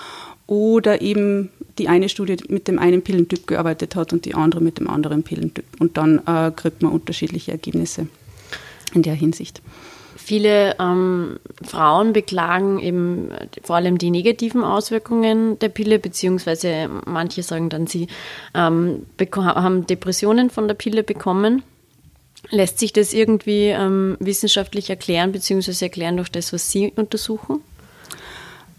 oder 0.48 1.02
eben 1.02 1.50
die 1.78 1.88
eine 1.88 2.10
Studie 2.10 2.38
mit 2.48 2.68
dem 2.68 2.80
einen 2.80 3.02
Pillentyp 3.02 3.48
gearbeitet 3.48 3.96
hat 3.96 4.14
und 4.14 4.26
die 4.26 4.34
andere 4.34 4.62
mit 4.62 4.80
dem 4.80 4.90
anderen 4.90 5.24
Pillentyp. 5.24 5.66
Und 5.80 5.98
dann 5.98 6.22
äh, 6.26 6.52
kriegt 6.56 6.82
man 6.82 6.92
unterschiedliche 6.92 7.52
Ergebnisse 7.52 8.08
in 8.94 9.04
der 9.04 9.14
Hinsicht. 9.14 9.62
Viele 10.28 10.76
ähm, 10.78 11.40
Frauen 11.64 12.12
beklagen 12.12 12.80
eben 12.80 13.30
vor 13.64 13.78
allem 13.78 13.98
die 13.98 14.12
negativen 14.12 14.62
Auswirkungen 14.62 15.58
der 15.60 15.70
Pille, 15.70 16.00
beziehungsweise 16.00 16.90
manche 17.06 17.44
sagen 17.44 17.70
dann, 17.70 17.88
sie 17.88 18.08
ähm, 18.54 19.06
haben 19.34 19.88
Depressionen 19.88 20.50
von 20.50 20.68
der 20.68 20.76
Pille 20.76 21.04
bekommen. 21.04 21.64
Lässt 22.50 22.78
sich 22.78 22.92
das 22.92 23.14
irgendwie 23.14 23.68
ähm, 23.68 24.18
wissenschaftlich 24.20 24.90
erklären, 24.90 25.32
beziehungsweise 25.32 25.86
erklären 25.86 26.18
durch 26.18 26.30
das, 26.30 26.52
was 26.52 26.70
Sie 26.70 26.92
untersuchen? 26.94 27.62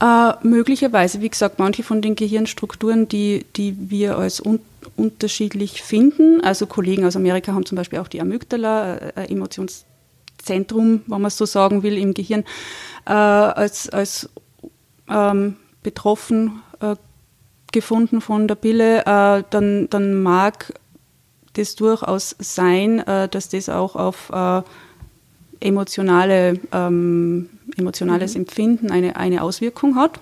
Äh, 0.02 0.32
möglicherweise, 0.42 1.22
wie 1.22 1.30
gesagt, 1.30 1.58
manche 1.58 1.82
von 1.82 2.02
den 2.02 2.14
Gehirnstrukturen, 2.14 3.08
die, 3.08 3.46
die 3.56 3.74
wir 3.90 4.18
als 4.18 4.44
un 4.44 4.60
unterschiedlich 4.96 5.82
finden, 5.82 6.42
also 6.42 6.66
Kollegen 6.66 7.06
aus 7.06 7.16
Amerika 7.16 7.54
haben 7.54 7.64
zum 7.64 7.76
Beispiel 7.76 8.00
auch 8.00 8.08
die 8.08 8.20
Amygdala, 8.20 8.96
äh, 8.98 9.12
ein 9.16 9.28
Emotionszentrum, 10.48 11.02
wenn 11.06 11.20
man 11.20 11.28
es 11.28 11.36
so 11.36 11.46
sagen 11.46 11.82
will, 11.82 11.96
im 11.98 12.14
Gehirn, 12.14 12.44
äh, 13.06 13.12
als, 13.12 13.88
als 13.88 14.28
ähm, 15.08 15.56
betroffen 15.82 16.62
äh, 16.80 16.96
gefunden 17.72 18.20
von 18.20 18.48
der 18.48 18.54
Pille, 18.54 19.00
äh, 19.00 19.42
dann, 19.50 19.88
dann 19.90 20.22
mag 20.22 20.72
das 21.54 21.74
durchaus 21.74 22.36
sein, 22.38 23.00
äh, 23.00 23.28
dass 23.28 23.48
das 23.48 23.68
auch 23.68 23.96
auf 23.96 24.32
emotionale 25.60 26.60
ähm, 26.72 27.48
emotionales 27.76 28.34
mhm. 28.34 28.42
Empfinden 28.42 28.90
eine, 28.92 29.16
eine 29.16 29.42
Auswirkung 29.42 29.96
hat. 29.96 30.20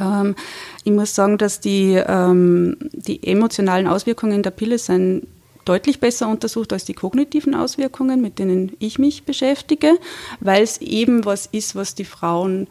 Ähm, 0.00 0.34
ich 0.82 0.92
muss 0.92 1.14
sagen, 1.14 1.36
dass 1.36 1.60
die, 1.60 1.94
ähm, 1.94 2.76
die 2.92 3.22
emotionalen 3.26 3.86
Auswirkungen 3.86 4.42
der 4.42 4.50
Pille 4.50 4.78
sind 4.78 5.26
deutlich 5.64 6.00
besser 6.00 6.28
untersucht 6.28 6.72
als 6.72 6.84
die 6.84 6.94
kognitiven 6.94 7.54
Auswirkungen, 7.54 8.20
mit 8.20 8.38
denen 8.38 8.72
ich 8.78 8.98
mich 8.98 9.24
beschäftige, 9.24 9.98
weil 10.40 10.62
es 10.62 10.78
eben 10.78 11.24
was 11.24 11.46
ist, 11.46 11.74
was 11.74 11.94
die 11.94 12.04
Frauen 12.04 12.66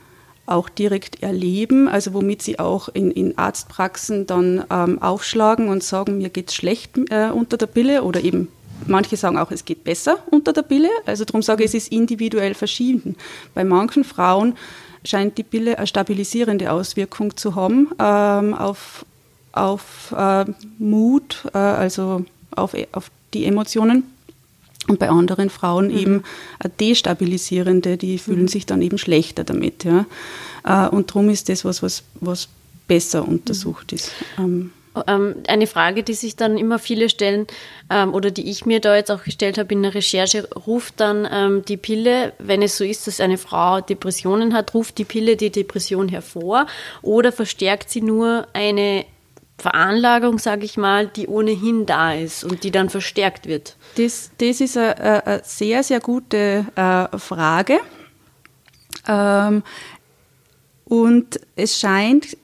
auch 0.45 0.67
direkt 0.67 1.23
erleben, 1.23 1.87
also 1.87 2.13
womit 2.13 2.41
sie 2.41 2.59
auch 2.59 2.89
in, 2.89 3.11
in 3.11 3.37
Arztpraxen 3.37 4.27
dann 4.27 4.65
ähm, 4.69 5.01
aufschlagen 5.01 5.69
und 5.69 5.83
sagen, 5.83 6.17
mir 6.17 6.29
geht 6.29 6.49
es 6.49 6.55
schlecht 6.55 6.97
äh, 7.09 7.29
unter 7.29 7.57
der 7.57 7.67
Pille 7.67 8.03
oder 8.03 8.21
eben 8.21 8.49
Manche 8.87 9.17
sagen 9.17 9.37
auch, 9.37 9.51
es 9.51 9.65
geht 9.65 9.83
besser 9.83 10.17
unter 10.29 10.53
der 10.53 10.63
Pille. 10.63 10.89
Also 11.05 11.25
darum 11.25 11.41
sage 11.41 11.63
ich, 11.63 11.69
es 11.69 11.73
ist 11.73 11.91
individuell 11.91 12.53
verschieden. 12.53 13.15
Bei 13.53 13.63
manchen 13.63 14.03
Frauen 14.03 14.55
scheint 15.05 15.37
die 15.37 15.43
Pille 15.43 15.77
eine 15.77 15.87
stabilisierende 15.87 16.71
Auswirkung 16.71 17.35
zu 17.35 17.55
haben 17.55 17.89
ähm, 17.99 18.53
auf, 18.53 19.05
auf 19.51 20.13
äh, 20.17 20.45
Mut, 20.79 21.45
äh, 21.53 21.57
also 21.57 22.25
auf, 22.55 22.75
auf 22.91 23.11
die 23.33 23.45
Emotionen. 23.45 24.03
Und 24.87 24.99
bei 24.99 25.09
anderen 25.09 25.49
Frauen 25.49 25.87
mhm. 25.87 25.97
eben 25.97 26.23
destabilisierende, 26.79 27.95
die 27.95 28.17
fühlen 28.17 28.43
mhm. 28.43 28.47
sich 28.49 28.65
dann 28.65 28.81
eben 28.81 28.97
schlechter 28.97 29.45
damit. 29.45 29.85
Ja. 29.85 30.05
Äh, 30.65 30.89
und 30.89 31.09
darum 31.09 31.29
ist 31.29 31.47
das 31.47 31.63
was, 31.63 31.81
was, 31.81 32.03
was 32.19 32.49
besser 32.87 33.25
untersucht 33.25 33.91
mhm. 33.91 33.95
ist. 33.95 34.11
Ähm, 34.37 34.71
ähm, 35.07 35.35
eine 35.47 35.67
Frage, 35.67 36.03
die 36.03 36.13
sich 36.13 36.35
dann 36.35 36.57
immer 36.57 36.79
viele 36.79 37.07
stellen 37.07 37.47
ähm, 37.89 38.13
oder 38.13 38.29
die 38.29 38.49
ich 38.49 38.65
mir 38.65 38.81
da 38.81 38.95
jetzt 38.95 39.09
auch 39.09 39.23
gestellt 39.23 39.57
habe 39.57 39.73
in 39.73 39.83
der 39.83 39.95
Recherche, 39.95 40.47
ruft 40.67 40.99
dann 40.99 41.63
die 41.63 41.77
Pille, 41.77 42.33
wenn 42.37 42.61
es 42.61 42.77
so 42.77 42.83
ist, 42.83 43.07
dass 43.07 43.21
eine 43.21 43.37
Frau 43.37 43.79
Depressionen 43.79 44.53
hat, 44.53 44.73
ruft 44.73 44.97
die 44.97 45.05
Pille 45.05 45.37
die 45.37 45.49
Depression 45.49 46.09
hervor 46.09 46.67
oder 47.01 47.31
verstärkt 47.31 47.89
sie 47.89 48.01
nur 48.01 48.47
eine 48.53 49.05
Veranlagung, 49.63 50.39
sage 50.39 50.65
ich 50.65 50.75
mal, 50.75 51.07
die 51.07 51.27
ohnehin 51.27 51.85
da 51.85 52.13
ist 52.13 52.43
und 52.43 52.63
die 52.63 52.71
dann 52.71 52.89
verstärkt 52.89 53.47
wird? 53.47 53.77
Das, 53.95 54.29
das 54.37 54.59
ist 54.59 54.77
eine, 54.77 55.25
eine 55.25 55.41
sehr, 55.43 55.83
sehr 55.83 56.01
gute 56.01 56.65
äh, 56.75 57.17
Frage. 57.17 57.79
Ähm, 59.07 59.63
und 60.85 61.39
es 61.55 61.79
scheint 61.79 62.37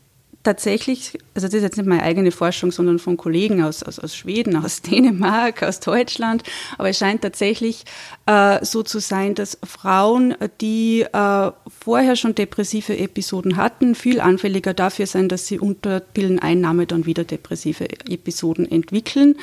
tatsächlich, 0.43 1.17
also 1.36 1.48
das 1.48 1.55
ist 1.55 1.63
jetzt 1.63 1.77
nicht 1.77 1.86
meine 1.86 2.03
eigene 2.03 2.31
Forschung, 2.31 2.72
sondern 2.72 3.00
von 3.00 3.17
Kollegen 3.17 3.62
aus, 3.62 3.84
aus, 3.84 4.00
aus 4.00 4.15
Schweden, 4.15 4.55
aus 4.55 4.81
Dänemark, 4.84 5.63
aus 5.63 5.79
Deutschland, 5.79 6.43
aber 6.77 6.89
es 6.89 6.98
scheint 6.98 7.22
tatsächlich 7.22 7.84
äh, 8.25 8.63
so 8.63 8.84
zu 8.84 9.00
sein, 9.00 9.36
dass 9.36 9.58
Frauen, 9.63 10.36
die 10.62 11.01
äh, 11.01 11.51
vorher 11.67 12.15
schon 12.15 12.36
depressive 12.36 12.98
Episoden 12.98 13.58
hatten, 13.58 13.96
viel 13.96 14.22
anfälliger 14.22 14.74
dafür 14.74 15.08
sein, 15.08 15.29
dass 15.29 15.48
sie 15.48 15.60
unter 15.60 16.00
Pilleneinnahme 16.00 16.86
dann 16.86 17.05
wieder 17.05 17.25
depressive 17.25 17.89
Episoden 17.89 18.69
entwickeln. 18.69 19.36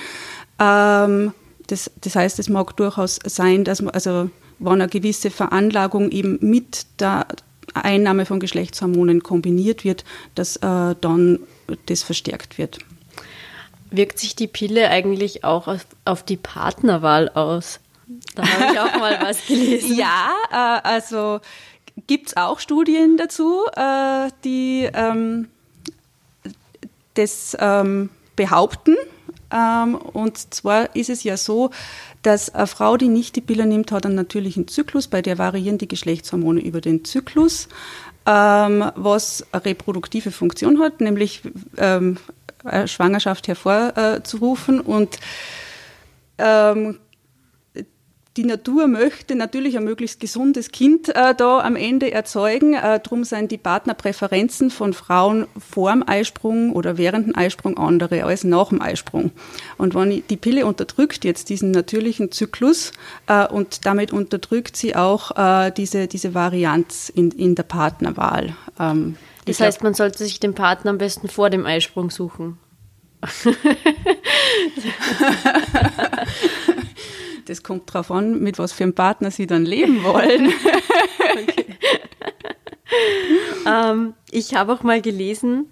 Ähm, 0.59 1.33
das, 1.67 1.91
das 2.01 2.17
heißt, 2.17 2.39
es 2.39 2.49
mag 2.49 2.77
durchaus 2.77 3.19
sein, 3.25 3.65
dass 3.65 3.83
man, 3.83 3.93
also 3.93 4.31
wenn 4.59 4.73
eine 4.73 4.89
gewisse 4.89 5.31
Veranlagung 5.31 6.11
eben 6.11 6.39
mit 6.41 6.87
der 7.01 7.27
Einnahme 7.75 8.27
von 8.27 8.41
Geschlechtshormonen 8.41 9.23
kombiniert 9.23 9.85
wird, 9.85 10.05
dass 10.35 10.57
äh, 10.57 10.95
dann 11.01 11.41
das 11.87 12.03
verstärkt 12.03 12.59
wird. 12.59 12.79
Wirkt 13.91 14.19
sich 14.19 14.37
die 14.37 14.47
Pille 14.47 14.89
eigentlich 14.89 15.45
auch 15.45 15.69
auf, 15.69 15.87
auf 16.05 16.23
die 16.23 16.37
Partnerwahl 16.37 17.29
aus? 17.31 17.81
Da 18.35 18.47
habe 18.47 18.73
ich 18.73 18.81
auch 18.81 18.99
mal 18.99 19.19
was 19.21 19.47
gelesen. 19.47 19.97
Ja, 19.97 20.31
äh, 20.51 20.87
also 20.87 21.41
gibt 22.07 22.29
es 22.29 22.37
auch 22.37 22.61
Studien 22.61 23.17
dazu, 23.17 23.65
äh, 23.75 24.31
die 24.45 24.89
ähm, 24.93 25.49
das 27.15 27.57
ähm, 27.59 28.11
behaupten. 28.37 28.97
Ähm, 29.57 29.95
und 29.95 30.53
zwar 30.55 30.95
ist 30.95 31.09
es 31.09 31.25
ja 31.25 31.37
so, 31.37 31.71
dass 32.23 32.55
eine 32.55 32.67
Frau, 32.67 32.97
die 32.97 33.09
nicht 33.09 33.37
die 33.37 33.41
Pille 33.41 33.67
nimmt, 33.67 33.93
hat 33.93 34.05
einen 34.05 34.17
natürlichen 34.17 34.69
Zyklus, 34.69 35.09
bei 35.09 35.23
der 35.23 35.39
variieren 35.39 35.79
die 35.79 35.89
Geschlechtshormone 35.89 36.61
über 36.61 36.81
den 36.81 37.05
Zyklus, 37.05 37.69
ähm, 38.27 38.91
was 38.97 39.47
eine 39.53 39.65
reproduktive 39.65 40.33
Funktion 40.33 40.81
hat, 40.81 41.01
nämlich 41.01 41.43
ähm, 41.79 42.19
Schwangerschaft 42.87 43.47
hervorzurufen. 43.49 44.81
Und 44.81 45.19
die 48.37 48.45
Natur 48.45 48.87
möchte 48.87 49.35
natürlich 49.35 49.79
ein 49.79 49.85
möglichst 49.85 50.21
gesundes 50.21 50.71
Kind 50.71 51.09
äh, 51.09 51.35
da 51.35 51.61
am 51.61 51.75
Ende 51.75 52.13
erzeugen. 52.13 52.75
Äh, 52.75 53.01
Darum 53.01 53.25
sind 53.25 53.51
die 53.51 53.57
Partnerpräferenzen 53.57 54.71
von 54.71 54.93
Frauen 54.93 55.47
vor 55.59 55.91
dem 55.91 56.07
Eisprung 56.07 56.73
oder 56.73 56.99
während 56.99 57.27
dem 57.29 57.37
Eisprung 57.37 57.79
andere 57.79 58.25
als 58.25 58.45
nach 58.45 58.69
dem 58.69 58.83
Eisprung. 58.83 59.31
Und 59.79 59.95
wenn 59.95 60.23
die 60.29 60.37
Pille 60.37 60.67
unterdrückt 60.67 61.25
jetzt 61.25 61.49
diesen 61.49 61.71
natürlichen 61.71 62.31
Zyklus 62.31 62.93
äh, 63.27 63.47
und 63.47 63.87
damit 63.87 64.13
unterdrückt 64.13 64.77
sie 64.77 64.95
auch 64.95 65.37
äh, 65.37 65.71
diese, 65.71 66.07
diese 66.07 66.35
Varianz 66.35 67.09
in, 67.09 67.31
in 67.31 67.55
der 67.55 67.63
Partnerwahl. 67.63 68.55
Ähm, 68.79 69.17
das 69.47 69.61
heißt, 69.61 69.83
man 69.83 69.95
sollte 69.95 70.19
sich 70.19 70.41
den 70.41 70.55
Partner 70.55 70.91
am 70.91 70.99
besten 70.99 71.29
vor 71.29 71.49
dem 71.49 71.65
Eisprung 71.65 72.11
suchen. 72.11 72.59
Das 77.47 77.63
kommt 77.63 77.89
darauf 77.89 78.11
an, 78.11 78.41
mit 78.41 78.59
was 78.59 78.73
für 78.73 78.85
einem 78.85 78.95
Partner 78.95 79.31
Sie 79.31 79.47
dann 79.47 79.65
leben 79.65 80.03
wollen. 80.05 80.53
ähm, 83.67 84.15
ich 84.31 84.55
habe 84.55 84.73
auch 84.73 84.83
mal 84.83 85.01
gelesen, 85.01 85.71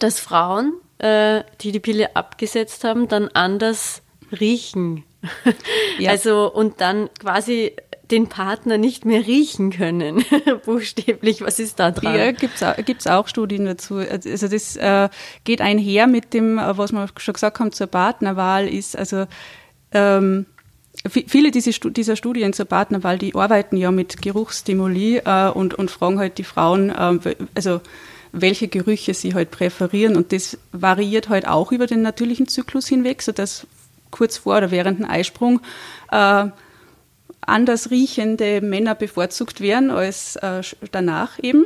dass 0.00 0.18
Frauen, 0.18 0.74
äh, 0.98 1.42
die 1.60 1.72
die 1.72 1.80
Pille 1.80 2.16
abgesetzt 2.16 2.84
haben, 2.84 3.08
dann 3.08 3.28
anders 3.28 4.02
riechen. 4.38 5.04
Ja. 5.98 6.12
Also 6.12 6.52
und 6.52 6.80
dann 6.80 7.10
quasi 7.18 7.72
den 8.10 8.28
Partner 8.28 8.78
nicht 8.78 9.04
mehr 9.04 9.26
riechen 9.26 9.70
können, 9.70 10.24
buchstäblich. 10.64 11.42
Was 11.42 11.58
ist 11.58 11.78
da 11.78 11.90
dran? 11.90 12.14
Ja, 12.14 12.30
gibt 12.30 12.54
es 12.54 13.06
auch, 13.06 13.12
auch, 13.12 13.28
Studien 13.28 13.64
dazu. 13.64 13.96
Also 13.96 14.48
das 14.48 14.76
äh, 14.76 15.08
geht 15.44 15.60
einher 15.60 16.06
mit 16.06 16.34
dem, 16.34 16.58
äh, 16.58 16.78
was 16.78 16.92
wir 16.92 17.08
schon 17.16 17.34
gesagt 17.34 17.58
haben 17.60 17.72
zur 17.72 17.88
Partnerwahl, 17.88 18.68
ist 18.68 18.96
also 18.96 19.26
ähm, 19.92 20.46
Viele 21.06 21.50
dieser 21.52 22.16
Studien 22.16 22.52
zur 22.52 22.66
Partnerwahl, 22.66 23.18
die 23.18 23.34
arbeiten 23.34 23.76
ja 23.76 23.90
mit 23.90 24.20
Geruchsstimuli 24.20 25.18
äh, 25.18 25.48
und, 25.48 25.74
und 25.74 25.90
fragen 25.90 26.18
halt 26.18 26.38
die 26.38 26.44
Frauen, 26.44 26.90
äh, 26.90 27.36
also 27.54 27.80
welche 28.32 28.68
Gerüche 28.68 29.14
sie 29.14 29.34
halt 29.34 29.50
präferieren. 29.50 30.16
Und 30.16 30.32
das 30.32 30.58
variiert 30.72 31.28
halt 31.28 31.46
auch 31.46 31.72
über 31.72 31.86
den 31.86 32.02
natürlichen 32.02 32.48
Zyklus 32.48 32.88
hinweg, 32.88 33.22
sodass 33.22 33.66
kurz 34.10 34.38
vor 34.38 34.56
oder 34.58 34.70
während 34.70 34.98
dem 34.98 35.08
Eisprung 35.08 35.60
äh, 36.10 36.46
anders 37.40 37.90
riechende 37.90 38.60
Männer 38.60 38.94
bevorzugt 38.94 39.60
werden 39.60 39.90
als 39.90 40.36
äh, 40.36 40.62
danach 40.90 41.38
eben. 41.42 41.64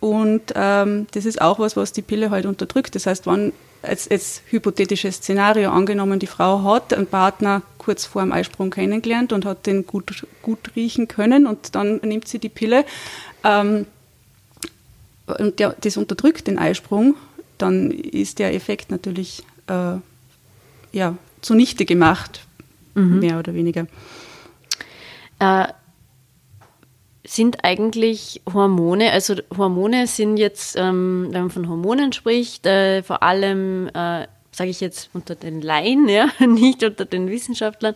Und 0.00 0.52
ähm, 0.54 1.06
das 1.12 1.26
ist 1.26 1.40
auch 1.40 1.58
was, 1.58 1.76
was 1.76 1.92
die 1.92 2.02
Pille 2.02 2.30
halt 2.30 2.46
unterdrückt. 2.46 2.94
Das 2.94 3.06
heißt, 3.06 3.26
wenn 3.26 3.52
als, 3.82 4.10
als 4.10 4.42
hypothetisches 4.50 5.16
Szenario 5.16 5.70
angenommen, 5.70 6.18
die 6.18 6.26
Frau 6.26 6.62
hat 6.64 6.92
einen 6.92 7.06
Partner 7.06 7.62
kurz 7.78 8.04
vor 8.06 8.22
dem 8.22 8.32
Eisprung 8.32 8.70
kennengelernt 8.70 9.32
und 9.32 9.44
hat 9.44 9.66
den 9.66 9.86
gut, 9.86 10.26
gut 10.42 10.72
riechen 10.76 11.08
können 11.08 11.46
und 11.46 11.74
dann 11.74 11.96
nimmt 12.02 12.28
sie 12.28 12.38
die 12.38 12.48
Pille 12.48 12.84
ähm, 13.44 13.86
und 15.38 15.58
der, 15.58 15.76
das 15.80 15.96
unterdrückt 15.96 16.46
den 16.46 16.58
Eisprung, 16.58 17.14
dann 17.58 17.90
ist 17.90 18.38
der 18.38 18.54
Effekt 18.54 18.90
natürlich 18.90 19.44
äh, 19.68 19.96
ja, 20.92 21.16
zunichte 21.40 21.84
gemacht, 21.84 22.40
mhm. 22.94 23.20
mehr 23.20 23.38
oder 23.38 23.54
weniger. 23.54 23.86
Äh, 25.38 25.68
sind 27.30 27.62
eigentlich 27.62 28.42
Hormone, 28.52 29.12
also 29.12 29.36
Hormone 29.56 30.08
sind 30.08 30.36
jetzt, 30.36 30.74
ähm, 30.76 31.28
wenn 31.30 31.42
man 31.42 31.50
von 31.50 31.68
Hormonen 31.68 32.12
spricht, 32.12 32.66
äh, 32.66 33.04
vor 33.04 33.22
allem, 33.22 33.86
äh, 33.88 34.26
sage 34.50 34.70
ich 34.70 34.80
jetzt 34.80 35.10
unter 35.12 35.36
den 35.36 35.62
Laien, 35.62 36.08
ja, 36.08 36.28
nicht 36.46 36.82
unter 36.82 37.04
den 37.04 37.30
Wissenschaftlern, 37.30 37.94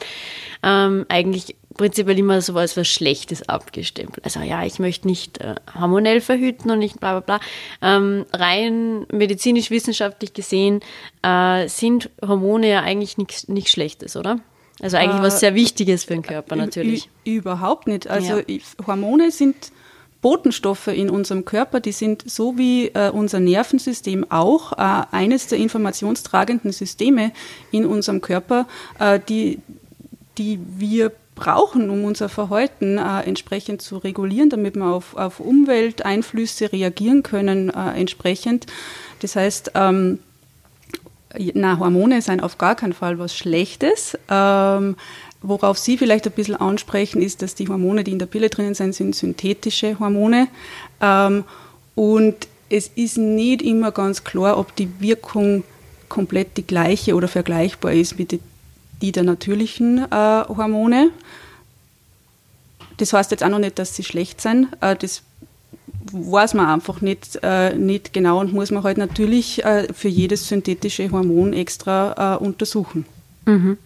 ähm, 0.62 1.04
eigentlich 1.08 1.56
prinzipiell 1.76 2.16
immer 2.20 2.40
so 2.42 2.54
als 2.54 2.76
was 2.76 2.86
Schlechtes 2.86 3.48
abgestempelt. 3.48 4.24
Also 4.24 4.38
ja, 4.38 4.64
ich 4.64 4.78
möchte 4.78 5.08
nicht 5.08 5.38
äh, 5.38 5.56
hormonell 5.76 6.20
verhüten 6.20 6.70
und 6.70 6.78
nicht 6.78 7.00
bla 7.00 7.18
bla 7.18 7.38
bla. 7.38 7.40
Ähm, 7.82 8.26
rein 8.32 9.04
medizinisch-wissenschaftlich 9.10 10.32
gesehen 10.32 10.78
äh, 11.22 11.66
sind 11.66 12.08
Hormone 12.24 12.68
ja 12.68 12.82
eigentlich 12.82 13.18
nichts 13.18 13.70
Schlechtes, 13.72 14.16
oder? 14.16 14.38
Also 14.80 14.96
eigentlich 14.96 15.22
was 15.22 15.36
äh, 15.36 15.38
sehr 15.38 15.54
Wichtiges 15.54 16.04
für 16.04 16.14
den 16.14 16.22
Körper 16.22 16.56
natürlich. 16.56 17.08
Überhaupt 17.24 17.86
nicht. 17.86 18.08
Also 18.08 18.40
ja. 18.46 18.58
Hormone 18.86 19.30
sind 19.30 19.72
Botenstoffe 20.20 20.88
in 20.88 21.10
unserem 21.10 21.44
Körper, 21.44 21.80
die 21.80 21.92
sind 21.92 22.24
so 22.26 22.56
wie 22.56 22.88
äh, 22.88 23.10
unser 23.10 23.40
Nervensystem 23.40 24.24
auch 24.30 24.72
äh, 24.72 25.02
eines 25.10 25.48
der 25.48 25.58
informationstragenden 25.58 26.72
Systeme 26.72 27.32
in 27.70 27.84
unserem 27.84 28.22
Körper, 28.22 28.66
äh, 28.98 29.20
die, 29.28 29.58
die 30.38 30.58
wir 30.78 31.12
brauchen, 31.34 31.90
um 31.90 32.04
unser 32.04 32.30
Verhalten 32.30 32.96
äh, 32.96 33.20
entsprechend 33.20 33.82
zu 33.82 33.98
regulieren, 33.98 34.48
damit 34.48 34.76
wir 34.76 34.86
auf, 34.86 35.14
auf 35.14 35.40
Umwelteinflüsse 35.40 36.72
reagieren 36.72 37.22
können 37.22 37.68
äh, 37.68 38.00
entsprechend. 38.00 38.66
Das 39.20 39.36
heißt, 39.36 39.72
ähm, 39.74 40.20
na, 41.54 41.78
Hormone 41.78 42.22
sind 42.22 42.42
auf 42.42 42.58
gar 42.58 42.74
keinen 42.74 42.92
Fall 42.92 43.18
was 43.18 43.36
Schlechtes. 43.36 44.18
Ähm, 44.28 44.96
worauf 45.42 45.78
Sie 45.78 45.98
vielleicht 45.98 46.26
ein 46.26 46.32
bisschen 46.32 46.56
ansprechen, 46.56 47.22
ist, 47.22 47.42
dass 47.42 47.54
die 47.54 47.68
Hormone, 47.68 48.04
die 48.04 48.12
in 48.12 48.18
der 48.18 48.26
Pille 48.26 48.50
drinnen 48.50 48.74
sind, 48.74 48.94
sind 48.94 49.14
synthetische 49.14 49.98
Hormone. 49.98 50.48
Ähm, 51.00 51.44
und 51.94 52.34
es 52.68 52.88
ist 52.94 53.18
nicht 53.18 53.62
immer 53.62 53.92
ganz 53.92 54.24
klar, 54.24 54.58
ob 54.58 54.74
die 54.76 54.88
Wirkung 55.00 55.64
komplett 56.08 56.56
die 56.56 56.66
gleiche 56.66 57.14
oder 57.14 57.28
vergleichbar 57.28 57.92
ist 57.92 58.18
mit 58.18 58.38
die 59.02 59.12
der 59.12 59.22
natürlichen 59.22 59.98
äh, 60.10 60.44
Hormone. 60.48 61.10
Das 62.96 63.12
heißt 63.12 63.32
jetzt 63.32 63.42
auch 63.42 63.48
noch 63.48 63.58
nicht, 63.58 63.78
dass 63.78 63.96
sie 63.96 64.04
schlecht 64.04 64.40
sind. 64.40 64.68
Äh, 64.80 64.96
das 64.96 65.22
weiß 66.14 66.54
man 66.54 66.66
einfach 66.66 67.00
nicht, 67.00 67.38
äh, 67.42 67.74
nicht 67.74 68.12
genau 68.12 68.40
und 68.40 68.52
muss 68.52 68.70
man 68.70 68.82
halt 68.82 68.98
natürlich 68.98 69.64
äh, 69.64 69.92
für 69.92 70.08
jedes 70.08 70.48
synthetische 70.48 71.10
Hormon 71.10 71.52
extra 71.52 72.36
äh, 72.36 72.44
untersuchen. 72.44 73.04
Mhm. 73.46 73.78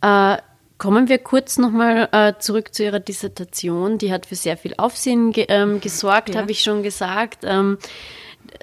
Äh, 0.00 0.36
Kommen 0.76 1.08
wir 1.08 1.18
kurz 1.18 1.56
nochmal 1.56 2.08
äh, 2.10 2.34
zurück 2.40 2.74
zu 2.74 2.82
Ihrer 2.82 2.98
Dissertation. 2.98 3.96
Die 3.96 4.12
hat 4.12 4.26
für 4.26 4.34
sehr 4.34 4.56
viel 4.56 4.74
Aufsehen 4.76 5.32
ge 5.32 5.46
ähm, 5.48 5.80
gesorgt, 5.80 6.34
ja. 6.34 6.40
habe 6.40 6.50
ich 6.50 6.62
schon 6.62 6.82
gesagt. 6.82 7.38
Ähm, 7.44 7.78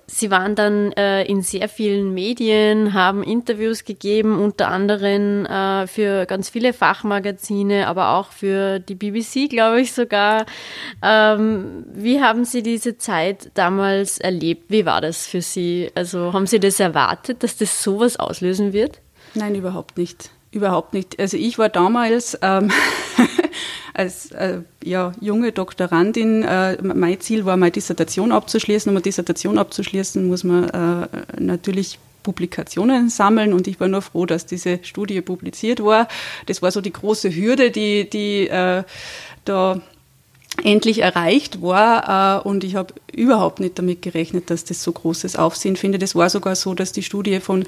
Sie 0.07 0.29
waren 0.29 0.55
dann 0.55 0.91
äh, 0.93 1.23
in 1.23 1.41
sehr 1.41 1.69
vielen 1.69 2.13
Medien, 2.13 2.93
haben 2.93 3.23
Interviews 3.23 3.85
gegeben, 3.85 4.39
unter 4.39 4.67
anderem 4.67 5.45
äh, 5.45 5.87
für 5.87 6.25
ganz 6.25 6.49
viele 6.49 6.73
Fachmagazine, 6.73 7.87
aber 7.87 8.15
auch 8.15 8.31
für 8.31 8.79
die 8.79 8.95
BBC, 8.95 9.49
glaube 9.49 9.81
ich 9.81 9.93
sogar. 9.93 10.45
Ähm, 11.01 11.85
wie 11.93 12.21
haben 12.21 12.43
Sie 12.45 12.61
diese 12.61 12.97
Zeit 12.97 13.51
damals 13.53 14.17
erlebt? 14.17 14.65
Wie 14.69 14.85
war 14.85 15.01
das 15.01 15.27
für 15.27 15.41
Sie? 15.41 15.89
Also 15.95 16.33
haben 16.33 16.45
Sie 16.45 16.59
das 16.59 16.79
erwartet, 16.79 17.43
dass 17.43 17.57
das 17.57 17.81
sowas 17.81 18.17
auslösen 18.17 18.73
wird? 18.73 18.99
Nein, 19.33 19.55
überhaupt 19.55 19.97
nicht. 19.97 20.29
Überhaupt 20.51 20.93
nicht. 20.93 21.17
Also 21.19 21.37
ich 21.37 21.57
war 21.57 21.69
damals 21.69 22.37
ähm, 22.41 22.71
als 23.93 24.31
äh, 24.31 24.59
ja, 24.83 25.13
junge 25.21 25.53
Doktorandin, 25.53 26.43
äh, 26.43 26.77
mein 26.81 27.19
Ziel 27.21 27.45
war, 27.45 27.55
meine 27.55 27.71
Dissertation 27.71 28.31
abzuschließen. 28.31 28.89
Um 28.89 28.97
eine 28.97 29.01
Dissertation 29.01 29.57
abzuschließen, 29.57 30.27
muss 30.27 30.43
man 30.43 30.69
äh, 30.69 31.07
natürlich 31.39 31.99
Publikationen 32.23 33.09
sammeln 33.09 33.53
und 33.53 33.67
ich 33.67 33.79
war 33.79 33.87
nur 33.87 34.01
froh, 34.01 34.25
dass 34.25 34.45
diese 34.45 34.79
Studie 34.83 35.21
publiziert 35.21 35.83
war. 35.83 36.07
Das 36.45 36.61
war 36.61 36.71
so 36.71 36.81
die 36.81 36.93
große 36.93 37.33
Hürde, 37.33 37.71
die, 37.71 38.09
die 38.09 38.47
äh, 38.47 38.83
da 39.45 39.81
endlich 40.63 41.01
erreicht 41.01 41.61
war 41.61 42.43
äh, 42.43 42.47
und 42.47 42.63
ich 42.63 42.75
habe 42.75 42.93
überhaupt 43.11 43.59
nicht 43.59 43.79
damit 43.79 44.01
gerechnet, 44.01 44.49
dass 44.49 44.65
das 44.65 44.83
so 44.83 44.91
großes 44.91 45.35
Aufsehen 45.35 45.75
findet. 45.75 46.03
Es 46.03 46.15
war 46.15 46.29
sogar 46.29 46.55
so, 46.55 46.73
dass 46.73 46.91
die 46.91 47.03
Studie 47.03 47.39
von 47.39 47.65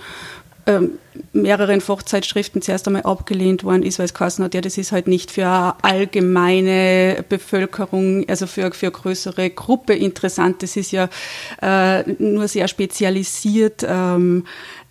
ähm, 0.65 0.99
mehreren 1.33 1.81
Fachzeitschriften 1.81 2.61
zuerst 2.61 2.87
einmal 2.87 3.03
abgelehnt 3.03 3.63
worden 3.63 3.83
ist, 3.83 3.99
weil 3.99 4.05
es 4.05 4.13
geheißen 4.13 4.43
hat, 4.43 4.53
ja, 4.53 4.61
das 4.61 4.77
ist 4.77 4.91
halt 4.91 5.07
nicht 5.07 5.31
für 5.31 5.45
eine 5.45 5.75
allgemeine 5.83 7.23
Bevölkerung, 7.27 8.27
also 8.27 8.47
für, 8.47 8.71
für 8.71 8.87
eine 8.87 8.93
größere 8.93 9.49
Gruppe 9.49 9.93
interessant. 9.93 10.63
Das 10.63 10.75
ist 10.75 10.91
ja 10.91 11.09
äh, 11.61 12.03
nur 12.17 12.47
sehr 12.47 12.67
spezialisiert. 12.67 13.85
Ähm, 13.87 14.45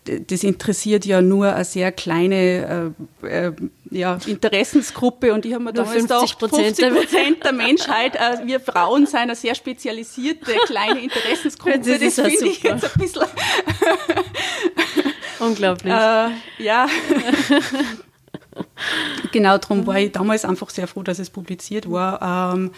das 0.05 0.43
interessiert 0.43 1.05
ja 1.07 1.23
nur 1.23 1.55
eine 1.55 1.65
sehr 1.65 1.93
kleine 1.93 2.93
äh, 3.23 3.47
äh, 3.47 3.53
ja, 3.91 4.19
Interessensgruppe 4.27 5.33
und 5.33 5.47
ich 5.47 5.55
habe 5.55 5.63
mir 5.63 5.73
da 5.73 5.85
50 5.85 6.39
Prozent 6.39 6.79
der, 6.79 6.91
der 6.91 7.53
Menschheit, 7.53 8.17
äh, 8.17 8.45
wir 8.45 8.59
Frauen 8.59 9.07
sind 9.07 9.21
eine 9.21 9.37
sehr 9.37 9.55
spezialisierte 9.55 10.55
kleine 10.67 11.01
Interessensgruppe. 11.05 11.79
das, 11.79 12.15
das 12.15 12.15
finde 12.15 12.47
ich 12.49 12.63
jetzt 12.63 12.85
ein 12.85 13.01
bisschen 13.01 13.23
Unglaublich. 15.43 15.93
Äh, 15.93 16.29
ja. 16.59 16.87
genau, 19.33 19.59
darum 19.59 19.87
war 19.87 19.99
ich 19.99 20.13
damals 20.13 20.45
einfach 20.45 20.71
sehr 20.71 20.87
froh, 20.87 21.03
dass 21.03 21.19
es 21.19 21.31
publiziert 21.31 21.91
war. 21.91 22.55
Ähm, 22.55 22.71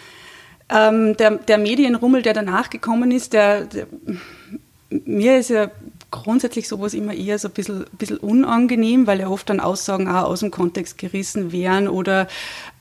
ähm, 0.69 1.15
der, 1.17 1.31
der 1.31 1.57
Medienrummel, 1.59 2.23
der 2.23 2.33
danach 2.33 2.69
gekommen 2.69 3.11
ist, 3.11 3.33
der, 3.33 3.65
der, 3.65 3.85
mir 4.89 5.37
ist 5.37 5.49
ja 5.49 5.69
grundsätzlich 6.09 6.67
sowas 6.67 6.93
immer 6.93 7.13
eher 7.13 7.37
so 7.37 7.49
ein 7.49 7.53
bisschen, 7.53 7.83
ein 7.83 7.97
bisschen 7.97 8.17
unangenehm, 8.17 9.05
weil 9.05 9.19
ja 9.19 9.27
oft 9.27 9.49
dann 9.49 9.59
Aussagen 9.59 10.07
auch 10.07 10.23
aus 10.23 10.39
dem 10.39 10.49
Kontext 10.51 10.97
gerissen 10.97 11.51
wären 11.51 11.87
oder 11.87 12.27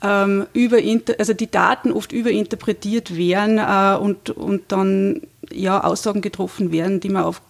ähm, 0.02 0.46
über, 0.52 0.78
also 1.18 1.34
die 1.34 1.50
Daten 1.50 1.92
oft 1.92 2.12
überinterpretiert 2.12 3.16
werden 3.16 3.58
äh, 3.58 3.98
und, 4.00 4.30
und 4.30 4.62
dann 4.68 5.22
ja 5.52 5.82
Aussagen 5.82 6.20
getroffen 6.20 6.72
werden, 6.72 7.00
die 7.00 7.08
man 7.08 7.24
auf 7.24 7.42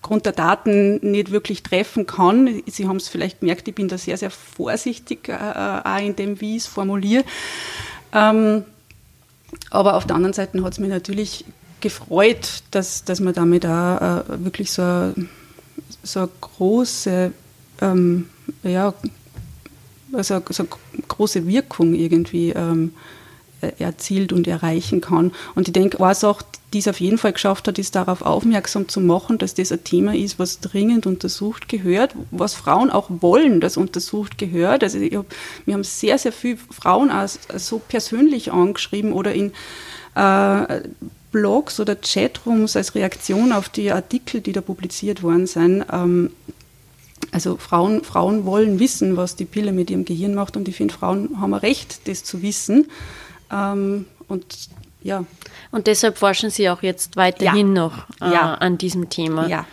aufgrund 0.00 0.24
der 0.24 0.32
Daten 0.32 0.98
nicht 1.10 1.30
wirklich 1.30 1.62
treffen 1.62 2.06
kann. 2.06 2.62
Sie 2.66 2.88
haben 2.88 2.96
es 2.96 3.08
vielleicht 3.08 3.40
gemerkt, 3.40 3.68
ich 3.68 3.74
bin 3.74 3.88
da 3.88 3.98
sehr, 3.98 4.16
sehr 4.16 4.30
vorsichtig, 4.30 5.28
äh, 5.28 5.32
äh 5.32 5.80
auch 5.84 6.00
in 6.00 6.16
dem, 6.16 6.40
wie 6.40 6.56
ich 6.56 6.62
es 6.62 6.66
formuliere. 6.66 7.24
Ähm, 8.12 8.64
aber 9.70 9.96
auf 9.96 10.06
der 10.06 10.16
anderen 10.16 10.32
Seite 10.32 10.62
hat 10.62 10.72
es 10.72 10.78
mich 10.78 10.88
natürlich 10.88 11.44
gefreut, 11.80 12.62
dass, 12.70 13.04
dass 13.04 13.20
man 13.20 13.34
damit 13.34 13.66
auch 13.66 14.00
äh, 14.00 14.44
wirklich 14.44 14.70
so, 14.72 15.12
so 16.02 16.20
eine 16.20 16.28
große, 16.40 17.32
ähm, 17.80 18.28
ja, 18.62 18.94
also 20.12 20.42
so 20.48 20.66
große 21.08 21.46
Wirkung 21.46 21.94
irgendwie 21.94 22.50
ähm, 22.50 22.94
erzielt 23.78 24.32
und 24.32 24.46
erreichen 24.46 25.00
kann. 25.00 25.32
Und 25.54 25.68
ich 25.68 25.72
denke, 25.72 26.02
eine 26.02 26.14
Sache, 26.14 26.44
die 26.72 26.78
es 26.78 26.88
auf 26.88 27.00
jeden 27.00 27.18
Fall 27.18 27.32
geschafft 27.32 27.68
hat, 27.68 27.78
ist 27.78 27.94
darauf 27.94 28.22
aufmerksam 28.22 28.88
zu 28.88 29.00
machen, 29.00 29.38
dass 29.38 29.54
das 29.54 29.72
ein 29.72 29.82
Thema 29.84 30.14
ist, 30.14 30.38
was 30.38 30.60
dringend 30.60 31.06
untersucht 31.06 31.68
gehört, 31.68 32.14
was 32.30 32.54
Frauen 32.54 32.90
auch 32.90 33.08
wollen, 33.20 33.60
dass 33.60 33.76
untersucht 33.76 34.38
gehört. 34.38 34.82
Also 34.82 34.98
hab, 34.98 35.26
wir 35.66 35.74
haben 35.74 35.84
sehr, 35.84 36.18
sehr 36.18 36.32
viele 36.32 36.58
Frauen 36.70 37.10
auch 37.10 37.28
so 37.56 37.78
persönlich 37.78 38.52
angeschrieben 38.52 39.12
oder 39.12 39.34
in 39.34 39.52
äh, 40.14 40.82
Blogs 41.32 41.78
oder 41.80 41.96
Chatrooms 41.96 42.76
als 42.76 42.94
Reaktion 42.94 43.52
auf 43.52 43.68
die 43.68 43.92
Artikel, 43.92 44.40
die 44.40 44.52
da 44.52 44.60
publiziert 44.60 45.22
worden 45.22 45.46
sind. 45.46 45.84
Ähm, 45.92 46.30
also 47.32 47.56
Frauen, 47.56 48.02
Frauen 48.02 48.44
wollen 48.44 48.80
wissen, 48.80 49.16
was 49.16 49.36
die 49.36 49.44
Pille 49.44 49.72
mit 49.72 49.90
ihrem 49.90 50.04
Gehirn 50.04 50.34
macht 50.34 50.56
und 50.56 50.66
ich 50.68 50.76
finde, 50.76 50.94
Frauen 50.94 51.40
haben 51.40 51.54
ein 51.54 51.60
Recht, 51.60 52.08
das 52.08 52.24
zu 52.24 52.42
wissen. 52.42 52.86
Ähm, 53.50 54.06
und 54.28 54.68
ja. 55.02 55.24
Und 55.70 55.86
deshalb 55.86 56.18
forschen 56.18 56.50
Sie 56.50 56.68
auch 56.68 56.82
jetzt 56.82 57.16
weiterhin 57.16 57.74
ja. 57.74 57.82
noch 57.82 58.06
äh, 58.20 58.32
ja. 58.32 58.54
an 58.54 58.78
diesem 58.78 59.08
Thema. 59.08 59.46
Ja. 59.48 59.66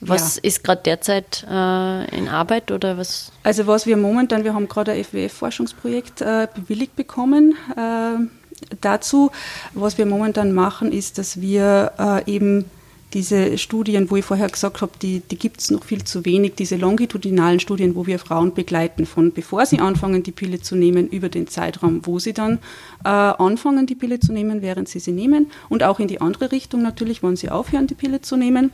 Was 0.00 0.36
ja. 0.36 0.42
ist 0.42 0.64
gerade 0.64 0.82
derzeit 0.82 1.46
äh, 1.48 2.16
in 2.16 2.28
Arbeit 2.28 2.72
oder 2.72 2.98
was? 2.98 3.30
Also 3.44 3.68
was 3.68 3.86
wir 3.86 3.96
momentan, 3.96 4.42
wir 4.42 4.52
haben 4.52 4.66
gerade 4.66 4.92
ein 4.92 5.04
FWF-Forschungsprojekt 5.04 6.20
äh, 6.20 6.48
bewilligt 6.52 6.96
bekommen 6.96 7.56
äh, 7.76 8.74
dazu. 8.80 9.30
Was 9.74 9.98
wir 9.98 10.06
momentan 10.06 10.52
machen, 10.52 10.90
ist, 10.90 11.18
dass 11.18 11.40
wir 11.40 11.92
äh, 11.98 12.32
eben 12.32 12.64
diese 13.14 13.58
Studien, 13.58 14.10
wo 14.10 14.16
ich 14.16 14.24
vorher 14.24 14.48
gesagt 14.48 14.80
habe, 14.80 14.92
die, 15.00 15.20
die 15.20 15.36
gibt 15.36 15.60
es 15.60 15.70
noch 15.70 15.84
viel 15.84 16.04
zu 16.04 16.24
wenig, 16.24 16.54
diese 16.54 16.76
longitudinalen 16.76 17.60
Studien, 17.60 17.94
wo 17.94 18.06
wir 18.06 18.18
Frauen 18.18 18.54
begleiten, 18.54 19.06
von 19.06 19.32
bevor 19.32 19.66
sie 19.66 19.78
anfangen, 19.78 20.22
die 20.22 20.32
Pille 20.32 20.60
zu 20.60 20.76
nehmen, 20.76 21.08
über 21.08 21.28
den 21.28 21.46
Zeitraum, 21.46 22.00
wo 22.04 22.18
sie 22.18 22.32
dann 22.32 22.58
äh, 23.04 23.08
anfangen, 23.08 23.86
die 23.86 23.94
Pille 23.94 24.20
zu 24.20 24.32
nehmen, 24.32 24.62
während 24.62 24.88
sie 24.88 24.98
sie 24.98 25.12
nehmen 25.12 25.50
und 25.68 25.82
auch 25.82 26.00
in 26.00 26.08
die 26.08 26.20
andere 26.20 26.52
Richtung 26.52 26.82
natürlich, 26.82 27.22
wann 27.22 27.36
sie 27.36 27.50
aufhören, 27.50 27.86
die 27.86 27.94
Pille 27.94 28.22
zu 28.22 28.36
nehmen, 28.36 28.72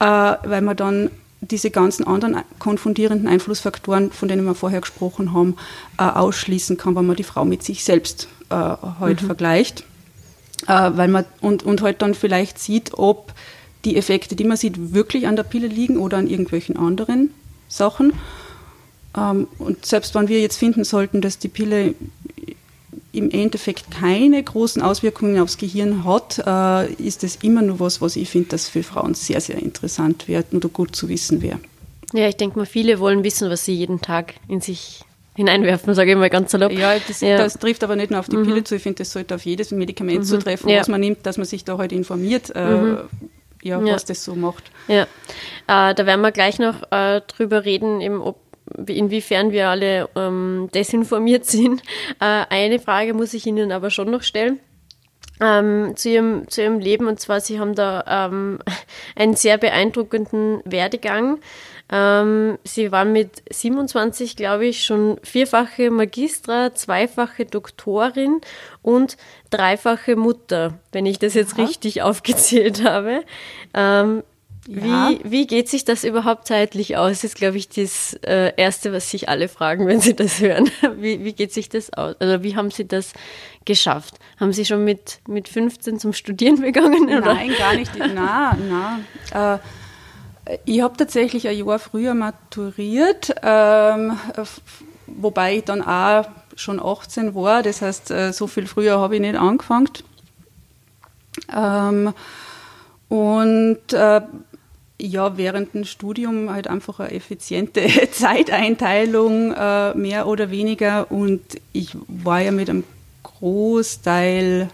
äh, 0.00 0.04
weil 0.04 0.62
man 0.62 0.76
dann 0.76 1.10
diese 1.40 1.70
ganzen 1.70 2.06
anderen 2.06 2.42
konfundierenden 2.58 3.28
Einflussfaktoren, 3.28 4.10
von 4.10 4.28
denen 4.28 4.44
wir 4.44 4.54
vorher 4.54 4.80
gesprochen 4.80 5.32
haben, 5.32 5.56
äh, 5.98 6.02
ausschließen 6.02 6.76
kann, 6.76 6.96
wenn 6.96 7.06
man 7.06 7.16
die 7.16 7.24
Frau 7.24 7.44
mit 7.44 7.62
sich 7.62 7.84
selbst 7.84 8.28
äh, 8.50 8.54
heute 9.00 9.22
mhm. 9.22 9.26
vergleicht. 9.26 9.84
Äh, 10.66 10.90
weil 10.94 11.08
man 11.08 11.26
und, 11.40 11.62
und 11.64 11.82
halt 11.82 12.00
dann 12.00 12.14
vielleicht 12.14 12.58
sieht, 12.58 12.94
ob 12.94 13.34
die 13.86 13.96
Effekte, 13.96 14.36
die 14.36 14.44
man 14.44 14.56
sieht, 14.56 14.92
wirklich 14.92 15.26
an 15.26 15.36
der 15.36 15.44
Pille 15.44 15.68
liegen 15.68 15.96
oder 15.96 16.18
an 16.18 16.26
irgendwelchen 16.26 16.76
anderen 16.76 17.30
Sachen. 17.68 18.12
Ähm, 19.16 19.46
und 19.58 19.86
selbst 19.86 20.14
wenn 20.14 20.28
wir 20.28 20.40
jetzt 20.40 20.58
finden 20.58 20.84
sollten, 20.84 21.20
dass 21.20 21.38
die 21.38 21.48
Pille 21.48 21.94
im 23.12 23.30
Endeffekt 23.30 23.90
keine 23.90 24.42
großen 24.42 24.82
Auswirkungen 24.82 25.38
aufs 25.40 25.56
Gehirn 25.56 26.04
hat, 26.04 26.42
äh, 26.44 26.92
ist 26.94 27.24
es 27.24 27.36
immer 27.36 27.62
nur 27.62 27.80
was, 27.80 28.02
was 28.02 28.16
ich 28.16 28.28
finde, 28.28 28.50
das 28.50 28.68
für 28.68 28.82
Frauen 28.82 29.14
sehr, 29.14 29.40
sehr 29.40 29.56
interessant 29.56 30.28
wäre 30.28 30.44
oder 30.52 30.68
gut 30.68 30.94
zu 30.94 31.08
wissen 31.08 31.40
wäre. 31.40 31.58
Ja, 32.12 32.28
ich 32.28 32.36
denke 32.36 32.58
mal, 32.58 32.66
viele 32.66 32.98
wollen 33.00 33.24
wissen, 33.24 33.48
was 33.48 33.64
sie 33.64 33.74
jeden 33.74 34.00
Tag 34.00 34.34
in 34.48 34.60
sich 34.60 35.00
hineinwerfen, 35.34 35.94
sage 35.94 36.12
ich 36.12 36.16
mal 36.16 36.30
ganz 36.30 36.50
salopp. 36.50 36.72
Ja 36.72 36.96
das, 37.06 37.20
ja. 37.20 37.36
das, 37.36 37.54
trifft 37.54 37.84
aber 37.84 37.96
nicht 37.96 38.10
nur 38.10 38.20
auf 38.20 38.28
die 38.28 38.36
mhm. 38.36 38.44
Pille 38.44 38.64
zu. 38.64 38.76
Ich 38.76 38.82
finde, 38.82 38.98
das 38.98 39.12
sollte 39.12 39.34
auf 39.34 39.44
jedes 39.44 39.70
Medikament 39.70 40.20
mhm. 40.20 40.24
zutreffen, 40.24 40.68
ja. 40.70 40.80
was 40.80 40.88
man 40.88 41.00
nimmt, 41.00 41.24
dass 41.24 41.36
man 41.36 41.46
sich 41.46 41.64
da 41.64 41.78
halt 41.78 41.92
informiert, 41.92 42.52
äh, 42.54 42.74
mhm 42.74 42.98
ja, 43.66 43.80
ja. 43.80 43.94
was 43.94 44.04
das 44.04 44.24
so 44.24 44.34
macht. 44.34 44.64
Ja, 44.88 45.02
äh, 45.02 45.94
da 45.94 46.06
werden 46.06 46.20
wir 46.20 46.32
gleich 46.32 46.58
noch 46.58 46.90
äh, 46.90 47.20
drüber 47.20 47.64
reden, 47.64 48.00
eben, 48.00 48.20
ob 48.20 48.38
inwiefern 48.86 49.52
wir 49.52 49.68
alle 49.68 50.08
ähm, 50.16 50.68
desinformiert 50.74 51.44
sind. 51.46 51.82
Äh, 52.20 52.44
eine 52.48 52.78
Frage 52.78 53.14
muss 53.14 53.34
ich 53.34 53.46
Ihnen 53.46 53.72
aber 53.72 53.90
schon 53.90 54.10
noch 54.10 54.22
stellen. 54.22 54.60
Ähm, 55.38 55.92
zu, 55.96 56.08
ihrem, 56.08 56.48
zu 56.48 56.62
ihrem 56.62 56.78
Leben 56.78 57.06
und 57.08 57.20
zwar, 57.20 57.40
Sie 57.40 57.60
haben 57.60 57.74
da 57.74 58.28
ähm, 58.30 58.58
einen 59.16 59.34
sehr 59.34 59.58
beeindruckenden 59.58 60.62
Werdegang. 60.64 61.40
Ähm, 61.88 62.58
sie 62.64 62.90
waren 62.90 63.12
mit 63.12 63.42
27, 63.50 64.34
glaube 64.34 64.66
ich, 64.66 64.84
schon 64.84 65.18
vierfache 65.22 65.90
Magistra, 65.90 66.74
zweifache 66.74 67.44
Doktorin 67.44 68.40
und 68.82 69.16
dreifache 69.50 70.16
Mutter, 70.16 70.74
wenn 70.92 71.06
ich 71.06 71.18
das 71.18 71.34
jetzt 71.34 71.54
Aha. 71.54 71.64
richtig 71.64 72.02
aufgezählt 72.02 72.84
habe. 72.84 73.22
Ähm, 73.74 74.22
ja. 74.68 75.10
Wie, 75.10 75.30
wie 75.30 75.46
geht 75.46 75.68
sich 75.68 75.84
das 75.84 76.02
überhaupt 76.04 76.48
zeitlich 76.48 76.96
aus? 76.96 77.10
Das 77.10 77.24
ist, 77.24 77.36
glaube 77.36 77.56
ich, 77.56 77.68
das 77.68 78.14
äh, 78.24 78.52
Erste, 78.56 78.92
was 78.92 79.10
sich 79.10 79.28
alle 79.28 79.48
fragen, 79.48 79.86
wenn 79.86 80.00
sie 80.00 80.14
das 80.14 80.40
hören. 80.40 80.68
Wie, 80.98 81.24
wie 81.24 81.32
geht 81.32 81.52
sich 81.52 81.68
das 81.68 81.92
aus? 81.92 82.16
Also 82.18 82.42
wie 82.42 82.56
haben 82.56 82.70
Sie 82.70 82.86
das 82.86 83.12
geschafft? 83.64 84.14
Haben 84.40 84.52
Sie 84.52 84.64
schon 84.64 84.84
mit, 84.84 85.20
mit 85.28 85.48
15 85.48 86.00
zum 86.00 86.12
Studieren 86.12 86.60
begonnen? 86.60 87.04
Oder? 87.04 87.34
Nein, 87.34 87.52
gar 87.56 87.74
nicht. 87.74 87.92
Na, 87.96 88.56
na. 88.68 89.54
Äh, 89.54 89.58
ich 90.64 90.80
habe 90.80 90.96
tatsächlich 90.96 91.48
ein 91.48 91.56
Jahr 91.56 91.78
früher 91.78 92.14
maturiert, 92.14 93.34
ähm, 93.42 94.18
wobei 95.06 95.56
ich 95.56 95.64
dann 95.64 95.82
auch 95.82 96.26
schon 96.56 96.80
18 96.82 97.34
war. 97.34 97.62
Das 97.62 97.82
heißt, 97.82 98.10
äh, 98.10 98.32
so 98.32 98.46
viel 98.46 98.66
früher 98.66 98.98
habe 98.98 99.14
ich 99.14 99.20
nicht 99.20 99.36
angefangen. 99.36 99.88
Ähm, 101.54 102.12
und 103.08 103.92
äh, 103.92 104.20
ja, 104.98 105.36
während 105.36 105.74
dem 105.74 105.84
Studium 105.84 106.50
halt 106.50 106.68
einfach 106.68 107.00
eine 107.00 107.12
effiziente 107.12 107.86
Zeiteinteilung, 108.10 109.52
äh, 109.52 109.94
mehr 109.94 110.26
oder 110.26 110.50
weniger. 110.50 111.10
Und 111.10 111.42
ich 111.72 111.90
war 112.08 112.40
ja 112.40 112.50
mit 112.50 112.70
einem 112.70 112.84
Großteil 113.22 114.70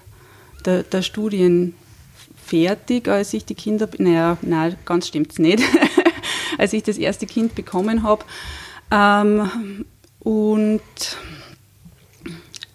der, 0.64 0.84
der 0.84 1.02
Studien 1.02 1.74
fertig, 2.46 3.08
als 3.08 3.34
ich 3.34 3.44
die 3.44 3.54
Kinder, 3.54 3.88
naja, 3.98 4.36
nein, 4.42 4.76
ganz 4.84 5.08
stimmt's 5.08 5.38
nicht, 5.38 5.62
als 6.58 6.72
ich 6.72 6.82
das 6.82 6.98
erste 6.98 7.26
Kind 7.26 7.54
bekommen 7.54 8.02
habe. 8.02 8.24
Ähm, 8.90 9.84
und 10.20 10.80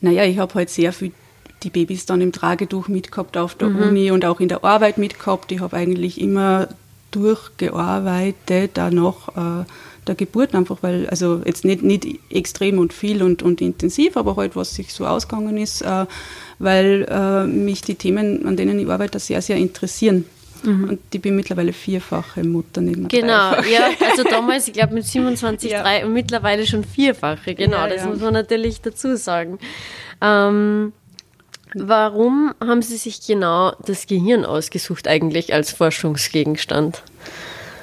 naja, 0.02 0.24
ich 0.24 0.38
habe 0.38 0.54
halt 0.56 0.70
sehr 0.70 0.94
viel 0.94 1.12
die 1.64 1.70
Babys 1.70 2.06
dann 2.06 2.22
im 2.22 2.32
Tragetuch 2.32 2.88
mitgehabt 2.88 3.38
auf 3.38 3.56
der 3.56 3.70
mhm. 3.70 3.82
Uni 3.82 4.12
und 4.12 4.26
auch 4.26 4.40
in 4.40 4.48
der 4.48 4.64
Arbeit 4.64 4.98
mitgehabt. 4.98 5.52
Ich 5.52 5.60
habe 5.60 5.76
eigentlich 5.76 6.22
immer 6.22 6.68
durchgearbeitet, 7.12 8.78
auch 8.78 8.92
nach 8.92 9.62
äh, 9.62 9.66
der 10.06 10.16
Geburt 10.16 10.56
einfach, 10.56 10.78
weil, 10.82 11.08
also 11.10 11.42
jetzt 11.46 11.66
nicht, 11.66 11.84
nicht 11.84 12.06
extrem 12.30 12.80
und 12.80 12.94
viel 12.94 13.24
und, 13.24 13.44
und 13.44 13.62
intensiv, 13.62 14.18
aber 14.18 14.36
halt, 14.36 14.56
was 14.56 14.76
sich 14.76 14.94
so 14.94 15.06
ausgegangen 15.06 15.58
ist, 15.58 15.82
äh, 15.82 16.06
weil 16.60 17.08
äh, 17.10 17.46
mich 17.46 17.82
die 17.82 17.96
Themen, 17.96 18.46
an 18.46 18.56
denen 18.56 18.80
ich 18.80 18.88
arbeite, 18.88 19.20
sehr, 19.20 19.42
sehr 19.42 19.58
interessieren. 19.58 20.26
Mhm. 20.64 20.90
Und 20.90 21.00
ich 21.12 21.22
bin 21.22 21.36
mittlerweile 21.36 21.74
vierfache 21.74 22.44
Mutter 22.44 22.82
neben 22.82 23.08
Genau, 23.08 23.52
dreifache. 23.52 23.70
ja, 23.70 23.90
also 24.10 24.24
damals, 24.24 24.68
ich 24.68 24.74
glaube 24.74 24.94
mit 24.94 25.06
27, 25.06 25.72
ja. 25.72 25.82
drei 25.82 26.06
und 26.06 26.14
mittlerweile 26.14 26.66
schon 26.66 26.84
vierfache, 26.84 27.56
genau, 27.56 27.78
ja, 27.78 27.88
das 27.88 28.04
ja. 28.04 28.08
muss 28.08 28.20
man 28.20 28.34
natürlich 28.34 28.82
dazu 28.82 29.16
sagen. 29.18 29.60
Ähm, 30.22 30.94
warum 31.74 32.54
haben 32.60 32.82
Sie 32.82 32.98
sich 32.98 33.26
genau 33.26 33.74
das 33.86 34.08
Gehirn 34.08 34.46
ausgesucht 34.46 35.08
eigentlich 35.08 35.54
als 35.54 35.72
Forschungsgegenstand? 35.72 37.04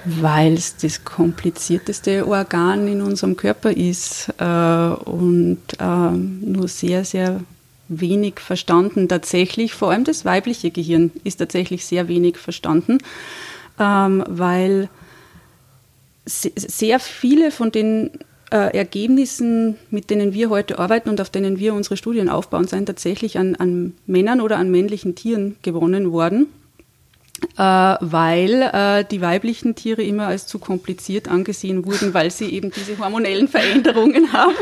Weil 0.07 0.53
es 0.55 0.77
das 0.77 1.05
komplizierteste 1.05 2.27
Organ 2.29 2.89
in 2.89 3.01
unserem 3.01 3.37
Körper 3.37 3.71
ist 3.71 4.29
äh, 4.39 4.45
und 4.45 5.63
äh, 5.79 6.11
nur 6.11 6.69
sehr, 6.69 7.07
sehr 7.07 7.41
wenig 7.88 8.40
verstanden 8.40 9.09
tatsächlich. 9.09 9.75
Vor 9.75 9.90
allem 9.90 10.05
das 10.05 10.25
weibliche 10.25 10.70
Gehirn 10.70 11.11
ist 11.25 11.37
tatsächlich 11.37 11.85
sehr 11.85 12.09
wenig 12.09 12.38
verstanden, 12.38 12.99
ähm, 13.79 14.25
weil 14.27 14.88
sehr 16.27 17.01
viele 17.01 17.51
von 17.51 17.70
den 17.70 18.11
äh, 18.51 18.77
Ergebnissen, 18.77 19.77
mit 19.90 20.11
denen 20.11 20.33
wir 20.33 20.49
heute 20.49 20.79
arbeiten 20.79 21.09
und 21.11 21.20
auf 21.20 21.31
denen 21.31 21.59
wir 21.59 21.75
unsere 21.75 21.97
Studien 21.97 22.29
aufbauen, 22.29 22.66
sind 22.66 22.87
tatsächlich 22.87 23.38
an, 23.38 23.57
an 23.57 23.94
Männern 24.07 24.40
oder 24.40 24.59
an 24.59 24.70
männlichen 24.70 25.14
Tieren 25.14 25.57
gewonnen 25.62 26.12
worden. 26.12 26.47
Äh, 27.59 27.97
weil 28.01 28.62
äh, 28.62 29.05
die 29.05 29.20
weiblichen 29.20 29.75
Tiere 29.75 30.03
immer 30.03 30.29
als 30.29 30.47
zu 30.47 30.59
kompliziert 30.59 31.29
angesehen 31.29 31.85
wurden, 31.85 32.14
weil 32.14 32.31
sie 32.31 32.49
eben 32.51 32.70
diese 32.70 32.97
hormonellen 32.99 33.49
Veränderungen 33.49 34.33
haben. 34.33 34.55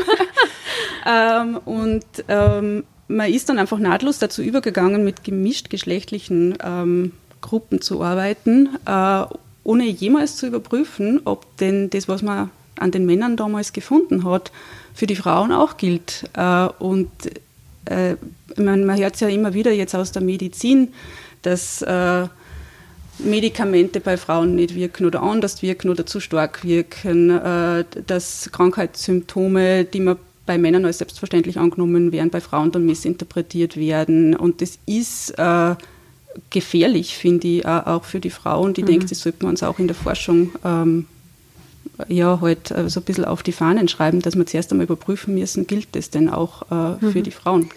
ähm, 1.05 1.57
und 1.65 2.05
ähm, 2.27 2.83
man 3.13 3.31
ist 3.31 3.49
dann 3.49 3.59
einfach 3.59 3.79
nahtlos 3.79 4.19
dazu 4.19 4.41
übergegangen, 4.41 5.03
mit 5.03 5.23
gemischt 5.23 5.69
geschlechtlichen 5.69 6.57
ähm, 6.63 7.11
Gruppen 7.41 7.81
zu 7.81 8.01
arbeiten, 8.01 8.69
äh, 8.85 9.23
ohne 9.63 9.85
jemals 9.85 10.35
zu 10.35 10.47
überprüfen, 10.47 11.21
ob 11.25 11.57
denn 11.57 11.89
das, 11.89 12.07
was 12.07 12.21
man 12.21 12.49
an 12.77 12.91
den 12.91 13.05
Männern 13.05 13.37
damals 13.37 13.71
gefunden 13.71 14.25
hat, 14.25 14.51
für 14.93 15.07
die 15.07 15.15
Frauen 15.15 15.51
auch 15.51 15.77
gilt. 15.77 16.29
Äh, 16.33 16.67
und 16.79 17.11
äh, 17.85 18.15
man, 18.57 18.85
man 18.85 18.97
hört 18.97 19.15
es 19.15 19.19
ja 19.19 19.27
immer 19.27 19.53
wieder 19.53 19.71
jetzt 19.71 19.95
aus 19.95 20.11
der 20.11 20.21
Medizin, 20.21 20.93
dass 21.43 21.81
äh, 21.81 22.27
Medikamente 23.19 23.99
bei 23.99 24.17
Frauen 24.17 24.55
nicht 24.55 24.73
wirken 24.73 25.05
oder 25.05 25.21
anders 25.21 25.61
wirken 25.61 25.89
oder 25.89 26.05
zu 26.05 26.19
stark 26.19 26.63
wirken, 26.63 27.29
äh, 27.29 27.85
dass 28.07 28.49
Krankheitssymptome, 28.51 29.85
die 29.85 29.99
man 29.99 30.17
bei 30.45 30.57
Männern 30.57 30.85
als 30.85 30.97
selbstverständlich 30.97 31.57
angenommen 31.57 32.11
werden, 32.11 32.29
bei 32.29 32.41
Frauen 32.41 32.71
dann 32.71 32.85
missinterpretiert 32.85 33.77
werden. 33.77 34.35
Und 34.35 34.61
das 34.61 34.77
ist 34.85 35.31
äh, 35.37 35.75
gefährlich, 36.49 37.17
finde 37.17 37.47
ich, 37.47 37.65
auch 37.65 38.03
für 38.03 38.19
die 38.19 38.29
Frauen. 38.29 38.73
Die 38.73 38.81
mhm. 38.81 38.87
denken, 38.87 39.07
das 39.07 39.19
sollten 39.19 39.41
wir 39.41 39.49
uns 39.49 39.63
auch 39.63 39.79
in 39.79 39.87
der 39.87 39.95
Forschung 39.95 40.51
ähm, 40.65 41.07
ja 42.07 42.39
halt 42.41 42.71
äh, 42.71 42.89
so 42.89 42.99
ein 42.99 43.03
bisschen 43.03 43.25
auf 43.25 43.43
die 43.43 43.51
Fahnen 43.51 43.87
schreiben, 43.87 44.21
dass 44.21 44.35
wir 44.35 44.45
zuerst 44.45 44.71
einmal 44.71 44.85
überprüfen 44.85 45.35
müssen, 45.35 45.67
gilt 45.67 45.95
das 45.95 46.09
denn 46.09 46.29
auch 46.29 46.63
äh, 46.63 46.99
für 46.99 47.19
mhm. 47.19 47.23
die 47.23 47.31
Frauen. 47.31 47.69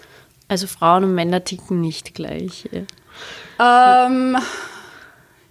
Also 0.47 0.67
Frauen 0.67 1.03
und 1.03 1.15
Männer 1.15 1.43
ticken 1.43 1.81
nicht 1.81 2.15
gleich. 2.15 2.69
Ja. 2.71 4.05
Ähm, 4.07 4.37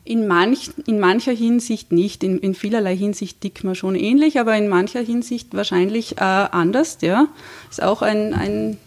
in, 0.06 0.26
manch, 0.26 0.70
in 0.86 1.00
mancher 1.00 1.32
Hinsicht 1.32 1.92
nicht. 1.92 2.22
In, 2.24 2.38
in 2.38 2.54
vielerlei 2.54 2.96
Hinsicht 2.96 3.40
ticken 3.40 3.68
wir 3.68 3.74
schon 3.74 3.94
ähnlich, 3.94 4.38
aber 4.38 4.56
in 4.56 4.68
mancher 4.68 5.00
Hinsicht 5.00 5.54
wahrscheinlich 5.54 6.18
äh, 6.18 6.20
anders. 6.20 6.98
Ja. 7.00 7.28
Ist 7.70 7.82
auch 7.82 8.02
ein, 8.02 8.32
ein 8.32 8.78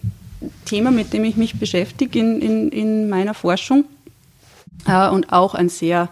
Thema, 0.66 0.92
mit 0.92 1.14
dem 1.14 1.24
ich 1.24 1.36
mich 1.36 1.60
beschäftige 1.60 2.20
in, 2.20 2.42
in, 2.42 2.70
in 2.70 3.10
meiner 3.10 3.34
Forschung 3.34 3.86
äh, 4.88 5.10
und 5.10 5.34
auch 5.34 5.54
ein 5.54 5.70
sehr 5.70 6.10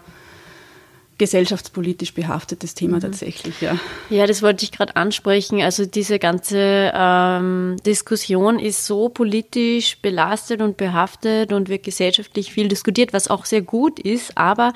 gesellschaftspolitisch 1.18 2.14
behaftetes 2.14 2.74
Thema 2.74 2.96
mhm. 2.96 3.00
tatsächlich, 3.00 3.60
ja. 3.60 3.76
Ja, 4.08 4.26
das 4.26 4.42
wollte 4.42 4.64
ich 4.64 4.72
gerade 4.72 4.96
ansprechen. 4.96 5.60
Also 5.60 5.84
diese 5.84 6.18
ganze 6.18 6.92
ähm, 6.94 7.76
Diskussion 7.84 8.58
ist 8.58 8.86
so 8.86 9.08
politisch 9.08 9.98
belastet 10.00 10.62
und 10.62 10.76
behaftet 10.76 11.52
und 11.52 11.68
wird 11.68 11.82
gesellschaftlich 11.82 12.52
viel 12.52 12.68
diskutiert, 12.68 13.12
was 13.12 13.28
auch 13.28 13.44
sehr 13.44 13.62
gut 13.62 13.98
ist. 13.98 14.38
Aber 14.38 14.72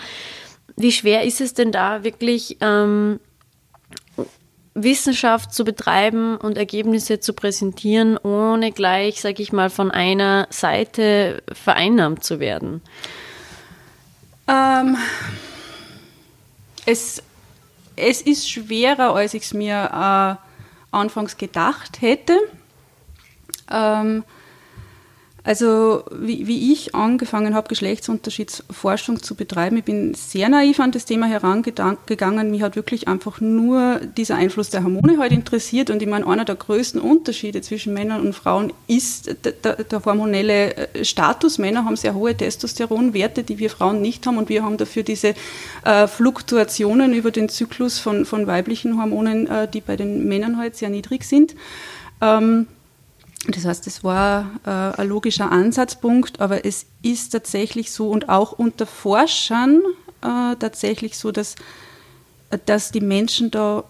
wie 0.77 0.93
schwer 0.93 1.23
ist 1.23 1.41
es 1.41 1.55
denn 1.55 1.71
da 1.71 2.03
wirklich 2.03 2.59
ähm, 2.61 3.21
Wissenschaft 4.75 5.55
zu 5.55 5.65
betreiben 5.65 6.37
und 6.37 6.57
Ergebnisse 6.57 7.21
zu 7.21 7.35
präsentieren, 7.35 8.17
ohne 8.17 8.73
gleich, 8.73 9.21
sage 9.21 9.43
ich 9.43 9.53
mal, 9.53 9.71
von 9.71 9.91
einer 9.91 10.49
Seite 10.51 11.43
vereinnahmt 11.53 12.25
zu 12.25 12.41
werden? 12.41 12.81
Ähm 14.49 14.97
es, 16.87 17.23
es 17.97 18.23
ist 18.23 18.51
schwerer, 18.51 19.15
als 19.15 19.35
ich 19.35 19.45
es 19.45 19.55
mir 19.55 20.39
äh, 20.43 20.97
anfangs 20.97 21.37
gedacht 21.37 22.01
hätte. 22.01 22.39
Ähm, 23.71 24.25
also 25.45 26.05
wie, 26.13 26.47
wie 26.47 26.73
ich 26.73 26.95
angefangen 26.95 27.55
habe, 27.55 27.69
Geschlechtsunterschiedsforschung 27.69 29.23
zu 29.23 29.35
betreiben, 29.35 29.77
ich 29.77 29.85
bin 29.85 30.15
sehr 30.15 30.49
naiv 30.49 30.79
an 30.79 30.93
das 30.93 31.05
Thema 31.05 31.27
herangegangen. 31.27 32.51
Mich 32.53 32.63
hat 32.63 32.77
wirklich 32.77 33.09
einfach 33.09 33.41
nur 33.41 34.01
dieser 34.17 34.37
Einfluss 34.37 34.71
der 34.71 34.85
Hormone 34.85 35.19
heute 35.19 35.35
interessiert. 35.35 35.91
Und 35.91 36.01
ich 36.01 36.09
meine, 36.09 36.29
einer 36.29 36.45
der 36.45 36.55
größten 36.55 37.01
Unterschiede 37.01 37.61
zwischen 37.61 37.93
Männern 37.93 38.21
und 38.21 38.35
Frauen 38.35 38.73
ist 38.87 39.35
der, 39.45 39.75
der 39.83 40.05
hormonelle 40.05 40.77
äh, 40.77 41.05
Status. 41.05 41.59
Männer 41.59 41.85
haben 41.85 41.97
sehr 41.97 42.15
hohe 42.15 42.37
Testosteronwerte, 42.37 43.43
die 43.43 43.59
wir 43.59 43.71
Frauen 43.71 44.01
nicht 44.01 44.25
haben. 44.29 44.39
Und 44.39 44.49
wir 44.49 44.63
haben 44.63 44.77
dafür 44.77 45.03
diese 45.03 45.35
äh, 45.85 46.07
Fluktuationen 46.07 47.15
über 47.15 47.33
den 47.33 47.49
Zyklus 47.49 47.99
von, 47.99 48.27
von 48.27 48.47
weiblichen 48.47 48.97
Hormonen, 48.97 49.49
äh, 49.49 49.67
die 49.67 49.81
bei 49.81 49.97
den 49.97 50.29
Männern 50.29 50.57
halt 50.57 50.77
sehr 50.77 50.89
niedrig 50.89 51.25
sind. 51.25 51.57
Ähm, 52.21 52.69
das 53.49 53.65
heißt, 53.65 53.87
es 53.87 54.05
war 54.05 54.51
äh, 54.65 55.01
ein 55.01 55.09
logischer 55.09 55.51
Ansatzpunkt, 55.51 56.41
aber 56.41 56.65
es 56.65 56.87
ist 57.03 57.31
tatsächlich 57.31 57.91
so 57.91 58.09
und 58.09 58.29
auch 58.29 58.53
unter 58.53 58.87
Forschern 58.87 59.83
äh, 60.23 60.55
tatsächlich 60.57 61.19
so, 61.19 61.33
dass, 61.33 61.57
dass 62.67 62.93
die 62.93 63.01
Menschen 63.01 63.51
da, 63.51 63.85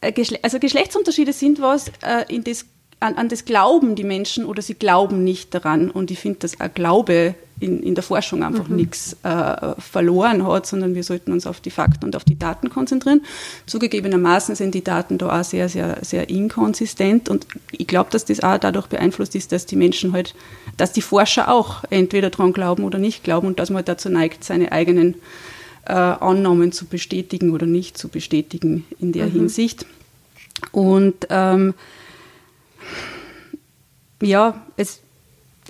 äh, 0.00 0.12
Geschle 0.12 0.38
also 0.42 0.58
Geschlechtsunterschiede 0.58 1.34
sind 1.34 1.60
was, 1.60 1.88
äh, 2.00 2.24
in 2.28 2.44
das 2.44 2.64
an, 3.00 3.16
an, 3.16 3.28
das 3.28 3.44
glauben 3.44 3.96
die 3.96 4.04
Menschen 4.04 4.46
oder 4.46 4.62
sie 4.62 4.74
glauben 4.74 5.24
nicht 5.24 5.54
daran. 5.54 5.90
Und 5.90 6.10
ich 6.10 6.18
finde, 6.18 6.38
dass 6.40 6.58
ein 6.58 6.72
Glaube 6.72 7.34
in, 7.60 7.82
in 7.82 7.94
der 7.94 8.02
Forschung 8.02 8.42
einfach 8.42 8.68
mhm. 8.68 8.76
nichts 8.76 9.16
äh, 9.22 9.74
verloren 9.78 10.46
hat, 10.46 10.66
sondern 10.66 10.94
wir 10.94 11.04
sollten 11.04 11.32
uns 11.32 11.46
auf 11.46 11.60
die 11.60 11.70
Fakten 11.70 12.04
und 12.04 12.16
auf 12.16 12.24
die 12.24 12.38
Daten 12.38 12.68
konzentrieren. 12.68 13.22
Zugegebenermaßen 13.66 14.54
sind 14.56 14.74
die 14.74 14.82
Daten 14.82 15.18
da 15.18 15.40
auch 15.40 15.44
sehr, 15.44 15.68
sehr, 15.68 15.98
sehr 16.02 16.28
inkonsistent 16.28 17.28
und 17.28 17.46
ich 17.70 17.86
glaube, 17.86 18.10
dass 18.10 18.24
das 18.24 18.42
auch 18.42 18.58
dadurch 18.58 18.88
beeinflusst 18.88 19.34
ist, 19.34 19.52
dass 19.52 19.66
die 19.66 19.76
Menschen 19.76 20.12
halt, 20.12 20.34
dass 20.76 20.92
die 20.92 21.02
Forscher 21.02 21.52
auch 21.52 21.84
entweder 21.90 22.30
daran 22.30 22.52
glauben 22.52 22.84
oder 22.84 22.98
nicht 22.98 23.22
glauben 23.22 23.46
und 23.46 23.58
dass 23.58 23.70
man 23.70 23.78
halt 23.78 23.88
dazu 23.88 24.08
neigt, 24.08 24.44
seine 24.44 24.72
eigenen 24.72 25.14
äh, 25.86 25.92
Annahmen 25.92 26.72
zu 26.72 26.86
bestätigen 26.86 27.52
oder 27.52 27.66
nicht 27.66 27.96
zu 27.96 28.08
bestätigen 28.08 28.84
in 28.98 29.12
der 29.12 29.26
mhm. 29.26 29.32
Hinsicht. 29.32 29.86
Und 30.72 31.26
ähm, 31.30 31.74
ja, 34.22 34.62
es, 34.76 35.00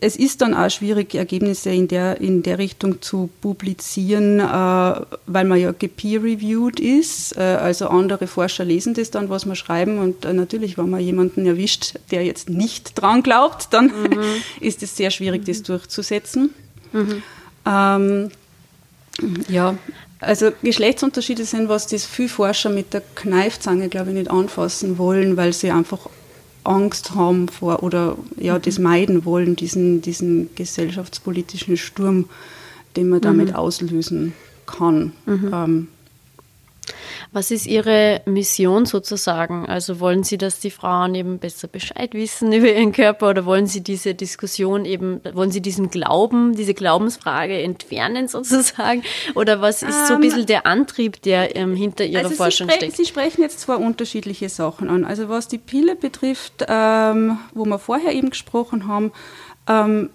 es 0.01 0.17
ist 0.17 0.41
dann 0.41 0.55
auch 0.55 0.71
schwierig, 0.71 1.15
Ergebnisse 1.15 1.71
in 1.71 1.89
der, 1.89 2.21
in 2.21 2.43
der 2.43 2.59
Richtung 2.59 3.01
zu 3.01 3.31
publizieren, 3.41 4.41
äh, 4.41 4.43
weil 4.43 5.45
man 5.45 5.59
ja 5.59 5.73
gepeer-reviewed 5.73 6.81
ist. 6.81 7.37
Äh, 7.37 7.41
also 7.41 7.89
andere 7.89 8.27
Forscher 8.27 8.65
lesen 8.65 8.95
das 8.95 9.11
dann, 9.11 9.29
was 9.31 9.47
wir 9.47 9.55
schreiben. 9.55 9.99
Und 9.99 10.25
äh, 10.25 10.33
natürlich, 10.33 10.77
wenn 10.77 10.91
man 10.91 11.01
jemanden 11.01 11.47
erwischt, 11.47 11.95
der 12.11 12.25
jetzt 12.25 12.51
nicht 12.51 13.01
dran 13.01 13.23
glaubt, 13.23 13.69
dann 13.73 13.87
mhm. 13.87 14.21
ist 14.61 14.83
es 14.83 14.97
sehr 14.97 15.11
schwierig, 15.11 15.43
mhm. 15.43 15.47
das 15.47 15.63
durchzusetzen. 15.63 16.51
Mhm. 16.93 17.23
Ähm, 17.67 18.31
ja, 19.49 19.77
also 20.21 20.51
Geschlechtsunterschiede 20.63 21.45
sind, 21.45 21.69
was 21.69 21.87
das 21.87 22.05
viele 22.05 22.29
Forscher 22.29 22.71
mit 22.71 22.93
der 22.95 23.03
Kneifzange, 23.15 23.89
glaube 23.89 24.11
ich, 24.11 24.17
nicht 24.17 24.31
anfassen 24.31 24.99
wollen, 24.99 25.37
weil 25.37 25.53
sie 25.53 25.71
einfach 25.71 26.09
Angst 26.65 27.15
haben 27.15 27.49
vor 27.49 27.83
oder 27.83 28.17
ja, 28.37 28.57
mhm. 28.57 28.63
das 28.63 28.79
meiden 28.79 29.25
wollen, 29.25 29.57
diesen, 29.57 30.03
diesen 30.03 30.55
gesellschaftspolitischen 30.55 31.77
Sturm, 31.77 32.27
den 32.97 33.09
man 33.09 33.21
damit 33.21 33.51
mhm. 33.51 33.57
auslösen 33.57 34.33
kann. 34.67 35.13
Mhm. 35.27 35.51
Ähm, 35.53 35.89
was 37.33 37.51
ist 37.51 37.67
Ihre 37.67 38.23
Mission 38.27 38.87
sozusagen? 38.87 39.67
Also 39.67 40.01
wollen 40.01 40.25
Sie, 40.25 40.39
dass 40.39 40.61
die 40.61 40.71
Frauen 40.71 41.15
eben 41.15 41.39
besser 41.39 41.69
Bescheid 41.69 42.15
wissen 42.15 42.53
über 42.53 42.69
ihren 42.69 42.93
Körper 42.93 43.31
oder 43.31 43.45
wollen 43.45 43.67
Sie 43.67 43.83
diese 43.83 44.15
Diskussion 44.15 44.85
eben, 44.85 45.21
wollen 45.33 45.51
Sie 45.51 45.61
diesen 45.61 45.91
Glauben, 45.91 46.55
diese 46.55 46.75
Glaubensfrage 46.75 47.61
entfernen 47.61 48.29
sozusagen? 48.29 49.03
Oder 49.35 49.61
was 49.61 49.83
ist 49.83 50.09
so 50.09 50.15
ein 50.15 50.23
ähm, 50.23 50.29
bisschen 50.29 50.47
der 50.47 50.67
Antrieb, 50.67 51.23
der 51.23 51.57
ähm, 51.57 51.75
hinter 51.75 52.05
Ihrer 52.05 52.25
also 52.25 52.37
Forschung 52.37 52.69
Sie 52.69 52.75
steckt? 52.77 52.97
Sie 52.97 53.05
sprechen 53.05 53.43
jetzt 53.43 53.61
zwei 53.61 53.77
unterschiedliche 53.77 54.49
Sachen 54.49 54.89
an. 54.89 55.05
Also 55.05 55.29
was 55.29 55.49
die 55.49 55.59
Pille 55.59 55.97
betrifft, 55.97 56.65
ähm, 56.69 57.39
wo 57.55 57.65
wir 57.65 57.79
vorher 57.79 58.13
eben 58.13 58.31
gesprochen 58.31 58.87
haben, 58.87 59.13
ähm, 59.69 60.11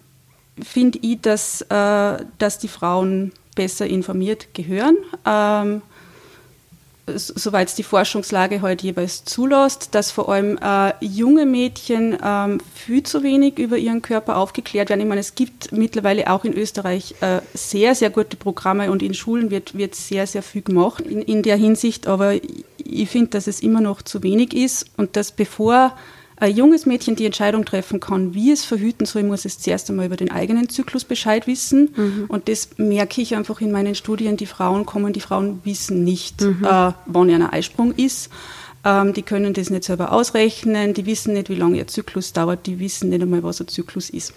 finde 0.61 0.99
ich, 1.01 1.21
dass, 1.21 1.61
äh, 1.61 2.25
dass 2.37 2.59
die 2.59 2.67
Frauen 2.67 3.31
besser 3.55 3.87
informiert 3.87 4.53
gehören. 4.53 4.97
Ähm, 5.25 5.81
soweit 7.17 7.77
die 7.77 7.83
Forschungslage 7.83 8.61
heute 8.61 8.85
jeweils 8.85 9.23
zulässt, 9.25 9.95
dass 9.95 10.11
vor 10.11 10.29
allem 10.29 10.57
äh, 10.57 10.93
junge 10.99 11.45
Mädchen 11.45 12.17
ähm, 12.23 12.59
viel 12.73 13.03
zu 13.03 13.23
wenig 13.23 13.57
über 13.59 13.77
ihren 13.77 14.01
Körper 14.01 14.37
aufgeklärt 14.37 14.89
werden. 14.89 15.01
Ich 15.01 15.07
meine, 15.07 15.21
es 15.21 15.35
gibt 15.35 15.71
mittlerweile 15.71 16.29
auch 16.29 16.45
in 16.45 16.53
Österreich 16.53 17.15
äh, 17.21 17.39
sehr, 17.53 17.95
sehr 17.95 18.09
gute 18.09 18.37
Programme 18.37 18.91
und 18.91 19.01
in 19.01 19.13
Schulen 19.13 19.51
wird, 19.51 19.77
wird 19.77 19.95
sehr, 19.95 20.27
sehr 20.27 20.43
viel 20.43 20.61
gemacht 20.61 21.01
in, 21.01 21.21
in 21.21 21.43
der 21.43 21.57
Hinsicht, 21.57 22.07
aber 22.07 22.33
ich 22.77 23.09
finde, 23.09 23.31
dass 23.31 23.47
es 23.47 23.61
immer 23.61 23.81
noch 23.81 24.01
zu 24.01 24.23
wenig 24.23 24.53
ist 24.53 24.87
und 24.97 25.15
dass 25.15 25.31
bevor 25.31 25.95
ein 26.39 26.55
junges 26.55 26.85
Mädchen 26.85 27.15
die 27.15 27.25
Entscheidung 27.25 27.65
treffen 27.65 27.99
kann, 27.99 28.33
wie 28.33 28.51
es 28.51 28.65
verhüten 28.65 29.05
soll, 29.05 29.23
muss 29.23 29.45
es 29.45 29.59
zuerst 29.59 29.89
einmal 29.89 30.05
über 30.05 30.15
den 30.15 30.31
eigenen 30.31 30.69
Zyklus 30.69 31.03
Bescheid 31.03 31.47
wissen. 31.47 31.93
Mhm. 31.95 32.25
Und 32.27 32.47
das 32.47 32.69
merke 32.77 33.21
ich 33.21 33.35
einfach 33.35 33.61
in 33.61 33.71
meinen 33.71 33.95
Studien. 33.95 34.37
Die 34.37 34.45
Frauen 34.45 34.85
kommen, 34.85 35.13
die 35.13 35.19
Frauen 35.19 35.59
wissen 35.63 36.03
nicht, 36.03 36.41
mhm. 36.41 36.63
äh, 36.63 36.93
wann 37.05 37.29
ihr 37.29 37.53
Eisprung 37.53 37.93
ist. 37.95 38.29
Ähm, 38.85 39.13
die 39.13 39.23
können 39.23 39.53
das 39.53 39.69
nicht 39.69 39.83
selber 39.83 40.13
ausrechnen, 40.13 40.93
die 40.93 41.05
wissen 41.05 41.33
nicht, 41.33 41.49
wie 41.49 41.55
lange 41.55 41.77
ihr 41.77 41.87
Zyklus 41.87 42.31
dauert, 42.31 42.65
die 42.65 42.79
wissen 42.79 43.09
nicht 43.09 43.21
einmal, 43.21 43.43
was 43.43 43.59
ein 43.59 43.67
Zyklus 43.67 44.09
ist. 44.09 44.33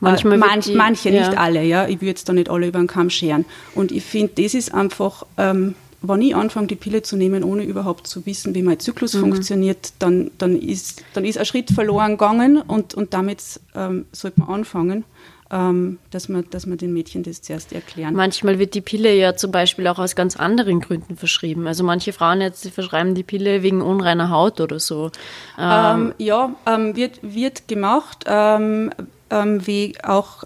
Manchmal 0.00 0.34
äh, 0.34 0.38
manch, 0.38 0.64
die, 0.64 0.74
manche, 0.74 1.10
ja. 1.10 1.28
nicht 1.28 1.38
alle, 1.38 1.62
ja. 1.62 1.86
Ich 1.86 1.96
würde 1.96 2.06
jetzt 2.06 2.26
da 2.26 2.32
nicht 2.32 2.48
alle 2.48 2.68
über 2.68 2.78
den 2.78 2.86
Kamm 2.86 3.10
scheren. 3.10 3.44
Und 3.74 3.92
ich 3.92 4.02
finde, 4.02 4.42
das 4.42 4.54
ist 4.54 4.72
einfach 4.72 5.26
ähm, 5.36 5.74
wenn 6.08 6.22
ich 6.22 6.34
anfange, 6.34 6.66
die 6.66 6.76
Pille 6.76 7.02
zu 7.02 7.16
nehmen, 7.16 7.44
ohne 7.44 7.64
überhaupt 7.64 8.06
zu 8.06 8.24
wissen, 8.26 8.54
wie 8.54 8.62
mein 8.62 8.80
Zyklus 8.80 9.14
mhm. 9.14 9.20
funktioniert, 9.20 9.92
dann, 9.98 10.30
dann, 10.38 10.56
ist, 10.56 11.02
dann 11.14 11.24
ist 11.24 11.38
ein 11.38 11.44
Schritt 11.44 11.70
verloren 11.70 12.12
gegangen 12.12 12.60
und, 12.60 12.94
und 12.94 13.14
damit 13.14 13.60
ähm, 13.74 14.06
sollte 14.12 14.40
man 14.40 14.48
anfangen. 14.48 15.04
Ähm, 15.50 15.98
dass, 16.10 16.30
man, 16.30 16.46
dass 16.50 16.64
man 16.64 16.78
den 16.78 16.94
Mädchen 16.94 17.22
das 17.22 17.42
zuerst 17.42 17.74
erklären. 17.74 18.14
Manchmal 18.14 18.58
wird 18.58 18.72
die 18.74 18.80
Pille 18.80 19.14
ja 19.14 19.36
zum 19.36 19.52
Beispiel 19.52 19.86
auch 19.86 19.98
aus 19.98 20.16
ganz 20.16 20.36
anderen 20.36 20.80
Gründen 20.80 21.16
verschrieben. 21.16 21.66
Also 21.66 21.84
manche 21.84 22.14
Frauen 22.14 22.40
jetzt 22.40 22.66
verschreiben 22.70 23.14
die 23.14 23.22
Pille 23.22 23.62
wegen 23.62 23.82
unreiner 23.82 24.30
Haut 24.30 24.60
oder 24.60 24.80
so. 24.80 25.10
Ähm, 25.58 26.06
ähm 26.06 26.14
ja, 26.16 26.54
ähm, 26.66 26.96
wird, 26.96 27.20
wird 27.22 27.68
gemacht, 27.68 28.24
ähm, 28.26 28.90
wie 29.30 29.94
auch 30.02 30.44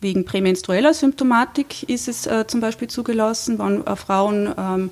Wegen 0.00 0.24
prämenstrueller 0.24 0.94
Symptomatik 0.94 1.88
ist 1.88 2.06
es 2.06 2.26
äh, 2.26 2.46
zum 2.46 2.60
Beispiel 2.60 2.88
zugelassen, 2.88 3.58
wenn 3.58 3.84
äh, 3.86 3.96
Frauen 3.96 4.52
ähm, 4.56 4.90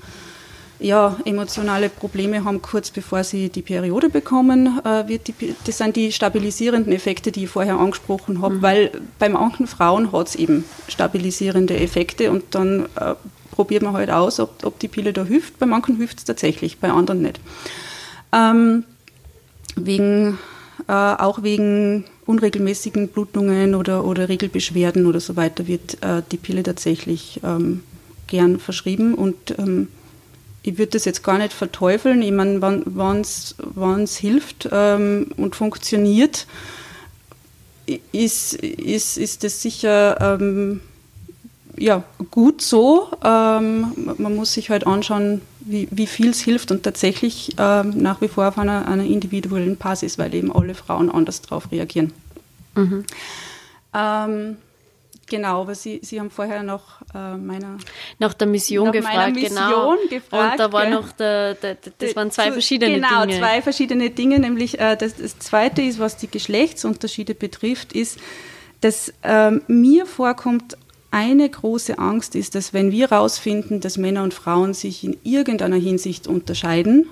ja, 0.79 1.17
emotionale 1.25 1.89
Probleme 1.89 2.45
haben, 2.45 2.61
kurz 2.61 2.91
bevor 2.91 3.25
sie 3.25 3.49
die 3.49 3.63
Periode 3.63 4.11
bekommen, 4.11 4.81
äh, 4.85 5.09
wird 5.09 5.29
die, 5.29 5.55
das 5.65 5.79
sind 5.79 5.97
die 5.97 6.13
stabilisierenden 6.13 6.93
Effekte, 6.93 7.33
die 7.33 7.45
ich 7.45 7.51
vorher 7.51 7.79
angesprochen 7.79 8.43
habe, 8.43 8.57
mhm. 8.57 8.63
weil 8.63 8.91
bei 9.19 9.29
manchen 9.29 9.67
Frauen 9.67 10.13
hat 10.13 10.29
es 10.29 10.35
eben 10.35 10.65
stabilisierende 10.89 11.79
Effekte 11.79 12.31
und 12.31 12.55
dann 12.55 12.87
äh, 12.97 13.15
probiert 13.53 13.83
man 13.83 13.95
halt 13.95 14.11
aus, 14.11 14.39
ob, 14.39 14.65
ob 14.65 14.79
die 14.79 14.89
Pille 14.89 15.13
da 15.13 15.25
hilft. 15.25 15.59
Bei 15.59 15.67
manchen 15.67 15.97
hilft 15.97 16.19
es 16.19 16.25
tatsächlich, 16.25 16.79
bei 16.79 16.91
anderen 16.91 17.23
nicht. 17.23 17.41
Ähm, 18.33 18.85
wegen, 19.77 20.39
äh, 20.89 20.93
auch 20.93 21.43
wegen 21.43 22.05
unregelmäßigen 22.27 23.09
Blutungen 23.09 23.75
oder, 23.75 24.05
oder 24.05 24.29
Regelbeschwerden 24.29 25.07
oder 25.07 25.21
so 25.21 25.37
weiter 25.37 25.67
wird 25.67 26.03
äh, 26.03 26.23
die 26.31 26.37
Pille 26.37 26.63
tatsächlich 26.63 27.41
ähm, 27.45 27.83
gern 28.27 28.59
verschrieben. 28.59 29.15
Und 29.15 29.57
ähm, 29.59 29.89
ich 30.63 30.79
würde 30.79 30.93
das 30.93 31.05
jetzt 31.05 31.23
gar 31.23 31.39
nicht 31.39 31.53
verteufeln. 31.53 32.23
Ich 32.23 32.33
meine, 32.33 32.61
wann 32.61 33.23
es 33.23 34.17
hilft 34.17 34.69
ähm, 34.73 35.29
und 35.37 35.55
funktioniert, 35.55 36.47
ist, 38.11 38.55
ist, 38.55 39.17
ist 39.17 39.45
das 39.45 39.63
sicher 39.63 40.39
ähm, 40.41 40.81
ja, 41.79 42.05
gut 42.31 42.63
so. 42.63 43.09
Ähm, 43.23 44.15
man 44.19 44.35
muss 44.35 44.53
sich 44.53 44.71
halt 44.71 44.87
anschauen, 44.87 45.43
wie, 45.61 45.89
wie 45.91 46.07
viel 46.07 46.31
es 46.31 46.41
hilft 46.41 46.71
und 46.71 46.83
tatsächlich 46.83 47.55
ähm, 47.59 47.91
nach 47.97 48.21
wie 48.21 48.29
vor 48.29 48.49
auf 48.49 48.59
einer, 48.59 48.87
einer 48.89 49.05
individuellen 49.05 49.77
Basis, 49.77 50.19
weil 50.19 50.35
eben 50.35 50.55
alle 50.55 50.75
Frauen 50.75 51.11
anders 51.11 51.43
darauf 51.43 51.71
reagieren. 51.73 52.13
Mhm. 52.75 53.05
Ähm, 53.95 54.57
Genau, 55.29 55.63
aber 55.63 55.75
Sie, 55.75 56.01
Sie 56.03 56.21
haben 56.21 56.31
vorher 56.31 56.63
noch 56.63 57.01
äh, 57.13 57.37
meiner 57.37 57.79
nach 58.19 58.33
der 58.35 58.47
Mission 58.47 58.87
nach 58.87 58.93
gefragt, 58.93 59.35
Mission 59.35 59.57
genau. 59.57 59.97
Gefragt, 60.09 60.53
und 60.53 60.61
da 60.61 60.73
war 60.73 60.89
noch 60.89 61.11
der, 61.13 61.55
der, 61.55 61.77
das 61.99 62.15
waren 62.15 62.31
zwei 62.31 62.53
verschiedene 62.53 62.95
genau, 62.95 63.23
Dinge. 63.23 63.27
Genau, 63.27 63.39
zwei 63.39 63.63
verschiedene 63.63 64.11
Dinge. 64.11 64.39
Nämlich 64.39 64.79
äh, 64.79 64.97
das, 64.97 65.17
das, 65.17 65.39
zweite 65.41 65.83
ist, 65.83 65.99
was 65.99 66.17
die 66.17 66.29
Geschlechtsunterschiede 66.29 67.35
betrifft, 67.35 67.93
ist, 67.93 68.21
dass 68.83 69.13
ähm, 69.25 69.63
mir 69.67 70.07
vorkommt, 70.07 70.77
eine 71.17 71.49
große 71.49 71.99
Angst 71.99 72.35
ist, 72.35 72.55
dass 72.55 72.75
wenn 72.75 72.93
wir 72.93 73.09
herausfinden, 73.09 73.81
dass 73.81 73.97
Männer 73.97 74.23
und 74.23 74.35
Frauen 74.35 74.75
sich 74.75 75.03
in 75.03 75.17
irgendeiner 75.25 75.77
Hinsicht 75.77 76.27
unterscheiden, 76.27 77.07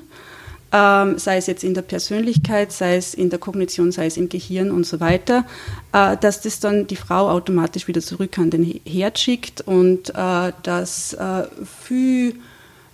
ähm, 0.72 1.16
sei 1.16 1.38
es 1.38 1.46
jetzt 1.46 1.64
in 1.64 1.72
der 1.72 1.80
Persönlichkeit, 1.80 2.70
sei 2.70 2.96
es 2.96 3.14
in 3.14 3.30
der 3.30 3.38
Kognition, 3.38 3.92
sei 3.92 4.04
es 4.04 4.18
im 4.18 4.28
Gehirn 4.28 4.72
und 4.72 4.84
so 4.84 5.00
weiter, 5.00 5.46
äh, 5.94 6.18
dass 6.18 6.42
das 6.42 6.60
dann 6.60 6.86
die 6.86 6.96
Frau 6.96 7.30
automatisch 7.30 7.88
wieder 7.88 8.02
zurück 8.02 8.38
an 8.38 8.50
den 8.50 8.78
Herd 8.84 9.18
schickt 9.18 9.62
und 9.62 10.10
äh, 10.10 10.52
dass 10.62 11.14
äh, 11.14 11.44
viel 11.64 12.34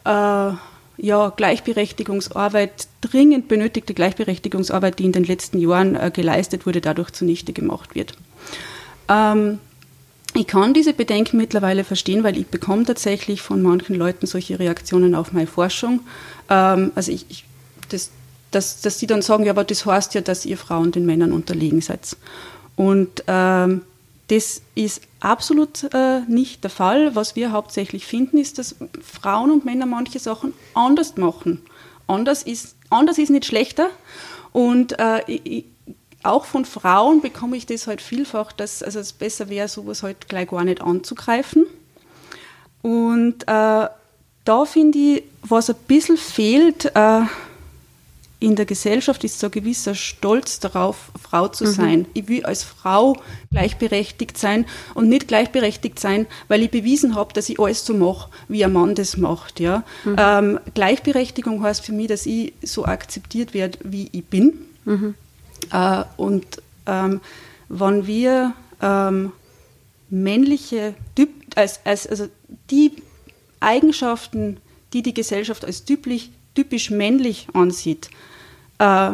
äh, 0.04 0.52
ja, 1.02 1.28
Gleichberechtigungsarbeit, 1.34 2.86
dringend 3.00 3.48
benötigte 3.48 3.94
Gleichberechtigungsarbeit, 3.94 5.00
die 5.00 5.06
in 5.06 5.12
den 5.12 5.24
letzten 5.24 5.58
Jahren 5.58 5.96
äh, 5.96 6.12
geleistet 6.14 6.66
wurde, 6.66 6.80
dadurch 6.80 7.10
zunichte 7.10 7.52
gemacht 7.52 7.96
wird. 7.96 8.12
Ähm, 9.08 9.58
ich 10.34 10.46
kann 10.46 10.74
diese 10.74 10.92
Bedenken 10.92 11.36
mittlerweile 11.36 11.84
verstehen, 11.84 12.22
weil 12.22 12.36
ich 12.36 12.46
bekomme 12.46 12.84
tatsächlich 12.84 13.42
von 13.42 13.62
manchen 13.62 13.96
Leuten 13.96 14.26
solche 14.26 14.58
Reaktionen 14.58 15.14
auf 15.14 15.32
meine 15.32 15.46
Forschung. 15.46 16.00
Ähm, 16.48 16.92
also 16.94 17.10
ich, 17.10 17.26
ich, 17.28 17.44
das, 17.88 18.10
dass, 18.50 18.80
dass 18.80 18.98
die 18.98 19.06
dann 19.06 19.22
sagen, 19.22 19.44
ja, 19.44 19.52
aber 19.52 19.64
das 19.64 19.86
heißt 19.86 20.14
ja, 20.14 20.20
dass 20.20 20.44
ihr 20.46 20.56
Frauen 20.56 20.92
den 20.92 21.06
Männern 21.06 21.32
unterlegen 21.32 21.80
seid. 21.80 22.16
Und 22.76 23.24
ähm, 23.26 23.82
das 24.28 24.62
ist 24.76 25.02
absolut 25.18 25.92
äh, 25.92 26.20
nicht 26.28 26.62
der 26.62 26.70
Fall. 26.70 27.16
Was 27.16 27.34
wir 27.34 27.50
hauptsächlich 27.50 28.06
finden, 28.06 28.38
ist, 28.38 28.58
dass 28.58 28.76
Frauen 29.02 29.50
und 29.50 29.64
Männer 29.64 29.86
manche 29.86 30.20
Sachen 30.20 30.52
anders 30.74 31.16
machen. 31.16 31.62
Anders 32.06 32.44
ist, 32.44 32.76
anders 32.90 33.18
ist 33.18 33.30
nicht 33.30 33.46
schlechter. 33.46 33.90
Und 34.52 34.98
äh, 34.98 35.22
ich, 35.26 35.64
auch 36.22 36.44
von 36.44 36.64
Frauen 36.64 37.20
bekomme 37.20 37.56
ich 37.56 37.66
das 37.66 37.87
halt 37.87 38.02
vielfach, 38.02 38.52
dass 38.52 38.83
also 38.83 38.98
es 38.98 39.12
besser 39.12 39.48
wäre, 39.48 39.68
sowas 39.68 40.02
halt 40.02 40.28
gleich 40.28 40.48
gar 40.48 40.64
nicht 40.64 40.80
anzugreifen. 40.80 41.66
Und 42.83 43.42
äh, 43.44 43.88
da 44.44 44.64
finde 44.64 44.98
ich, 44.98 45.22
was 45.42 45.70
ein 45.70 45.76
bisschen 45.87 46.16
fehlt 46.16 46.92
äh, 46.94 47.22
in 48.38 48.56
der 48.56 48.64
Gesellschaft, 48.64 49.22
ist 49.22 49.38
so 49.38 49.48
ein 49.48 49.50
gewisser 49.50 49.94
Stolz 49.94 50.61
darauf, 50.61 51.11
Frau 51.22 51.48
zu 51.48 51.64
mhm. 51.64 51.68
sein. 51.68 52.06
Ich 52.14 52.28
will 52.28 52.44
als 52.44 52.64
Frau 52.64 53.16
gleichberechtigt 53.50 54.38
sein 54.38 54.64
und 54.94 55.09
nicht 55.09 55.28
gleichberechtigt 55.28 55.98
sein, 55.98 56.26
weil 56.48 56.62
ich 56.62 56.70
bewiesen 56.70 57.14
habe, 57.14 57.35
dass 57.35 57.50
ich 57.50 57.61
alles 57.61 57.85
so 57.85 57.94
mache, 57.94 58.30
wie 58.48 58.64
ein 58.64 58.72
Mann 58.72 58.94
das 58.94 59.18
macht. 59.18 59.61
Ja? 59.61 59.85
Mhm. 60.04 60.16
Ähm, 60.18 60.61
Gleichberechtigung 60.72 61.62
heißt 61.62 61.85
für 61.85 61.92
mich, 61.92 62.09
dass 62.09 62.24
ich 62.24 62.54
so 62.62 62.87
akzeptiert 62.87 63.52
werde, 63.52 63.78
wie 63.85 64.09
ich 64.12 64.24
bin. 64.24 64.54
Mhm. 64.87 65.14
Äh, 65.72 66.04
und 66.16 66.62
ähm, 66.87 67.20
wenn 67.68 68.06
wir 68.06 68.54
ähm, 68.83 69.33
männliche, 70.11 70.94
als, 71.54 71.80
als, 71.85 72.06
also 72.06 72.28
die 72.70 72.92
Eigenschaften, 73.61 74.56
die 74.92 75.02
die 75.02 75.14
Gesellschaft 75.14 75.64
als 75.64 75.85
typisch, 75.85 76.30
typisch 76.54 76.90
männlich 76.90 77.46
ansieht, 77.52 78.11
äh, 78.78 79.12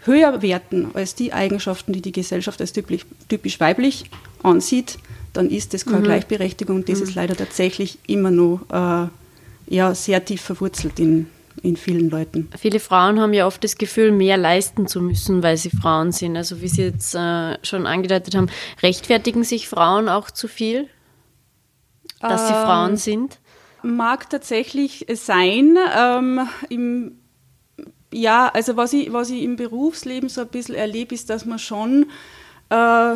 höher 0.00 0.42
werten 0.42 0.90
als 0.94 1.14
die 1.14 1.32
Eigenschaften, 1.32 1.92
die 1.92 2.02
die 2.02 2.12
Gesellschaft 2.12 2.60
als 2.60 2.72
typisch, 2.72 3.06
typisch 3.28 3.58
weiblich 3.60 4.10
ansieht, 4.42 4.98
dann 5.32 5.48
ist 5.50 5.74
das 5.74 5.84
keine 5.84 6.00
mhm. 6.00 6.04
Gleichberechtigung 6.04 6.76
und 6.76 6.88
das 6.88 6.98
mhm. 6.98 7.04
ist 7.04 7.14
leider 7.14 7.36
tatsächlich 7.36 7.98
immer 8.06 8.30
noch 8.30 8.60
äh, 8.70 9.74
ja, 9.74 9.94
sehr 9.94 10.24
tief 10.24 10.42
verwurzelt 10.42 10.98
in, 10.98 11.28
in 11.62 11.76
vielen 11.76 12.10
Leuten. 12.10 12.48
Viele 12.58 12.80
Frauen 12.80 13.20
haben 13.20 13.32
ja 13.32 13.46
oft 13.46 13.62
das 13.64 13.76
Gefühl, 13.76 14.12
mehr 14.12 14.36
leisten 14.36 14.86
zu 14.86 15.00
müssen, 15.00 15.42
weil 15.42 15.56
sie 15.56 15.70
Frauen 15.70 16.12
sind. 16.12 16.36
Also 16.36 16.60
wie 16.60 16.68
Sie 16.68 16.82
jetzt 16.82 17.14
äh, 17.14 17.58
schon 17.64 17.86
angedeutet 17.86 18.34
haben, 18.34 18.48
rechtfertigen 18.82 19.44
sich 19.44 19.68
Frauen 19.68 20.08
auch 20.08 20.30
zu 20.30 20.48
viel, 20.48 20.88
dass 22.20 22.42
ähm, 22.42 22.46
sie 22.48 22.52
Frauen 22.52 22.96
sind? 22.96 23.38
Mag 23.82 24.30
tatsächlich 24.30 25.06
sein. 25.12 25.76
Ähm, 25.96 26.48
im, 26.68 27.18
ja, 28.12 28.48
also 28.48 28.76
was 28.76 28.92
ich, 28.92 29.12
was 29.12 29.30
ich 29.30 29.42
im 29.42 29.56
Berufsleben 29.56 30.28
so 30.28 30.42
ein 30.42 30.48
bisschen 30.48 30.74
erlebe, 30.74 31.14
ist, 31.14 31.30
dass 31.30 31.44
man 31.44 31.58
schon 31.58 32.06
äh, 32.70 33.14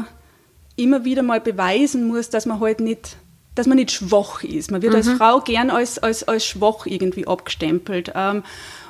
immer 0.77 1.05
wieder 1.05 1.23
mal 1.23 1.41
beweisen 1.41 2.07
muss, 2.07 2.31
dass 2.31 2.47
man 2.47 2.61
halt 2.61 2.81
nicht 2.81 3.17
dass 3.59 3.67
man 3.67 3.77
nicht 3.77 3.91
schwach 3.91 4.45
ist. 4.45 4.71
Man 4.71 4.83
wird 4.83 4.93
mhm. 4.93 4.99
als 4.99 5.09
Frau 5.11 5.41
gern 5.41 5.71
als, 5.71 5.99
als, 5.99 6.27
als 6.27 6.47
schwach 6.47 6.87
irgendwie 6.87 7.27
abgestempelt. 7.27 8.13
Ähm, 8.15 8.43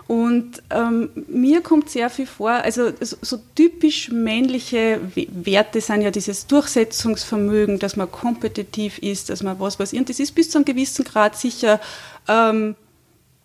und 0.06 0.62
ähm, 0.70 1.10
mir 1.28 1.60
kommt 1.60 1.90
sehr 1.90 2.08
viel 2.08 2.26
vor, 2.26 2.50
also 2.50 2.90
so, 2.98 3.16
so, 3.20 3.38
typisch 3.54 4.10
männliche 4.10 5.00
Werte 5.14 5.82
sind 5.82 6.00
ja 6.00 6.10
dieses 6.10 6.46
Durchsetzungsvermögen, 6.46 7.78
dass 7.78 7.96
man 7.96 8.10
kompetitiv 8.10 8.98
ist, 8.98 9.28
dass 9.28 9.42
man 9.42 9.60
was 9.60 9.78
weiß 9.78 9.92
ich. 9.92 9.98
Und 9.98 10.08
das 10.08 10.18
ist 10.18 10.34
bis 10.34 10.48
zu 10.48 10.56
einem 10.56 10.64
gewissen 10.64 11.04
Grad 11.04 11.36
sicher, 11.36 11.78
ähm, 12.26 12.74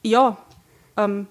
ja, 0.04 0.38
ähm, 0.96 1.28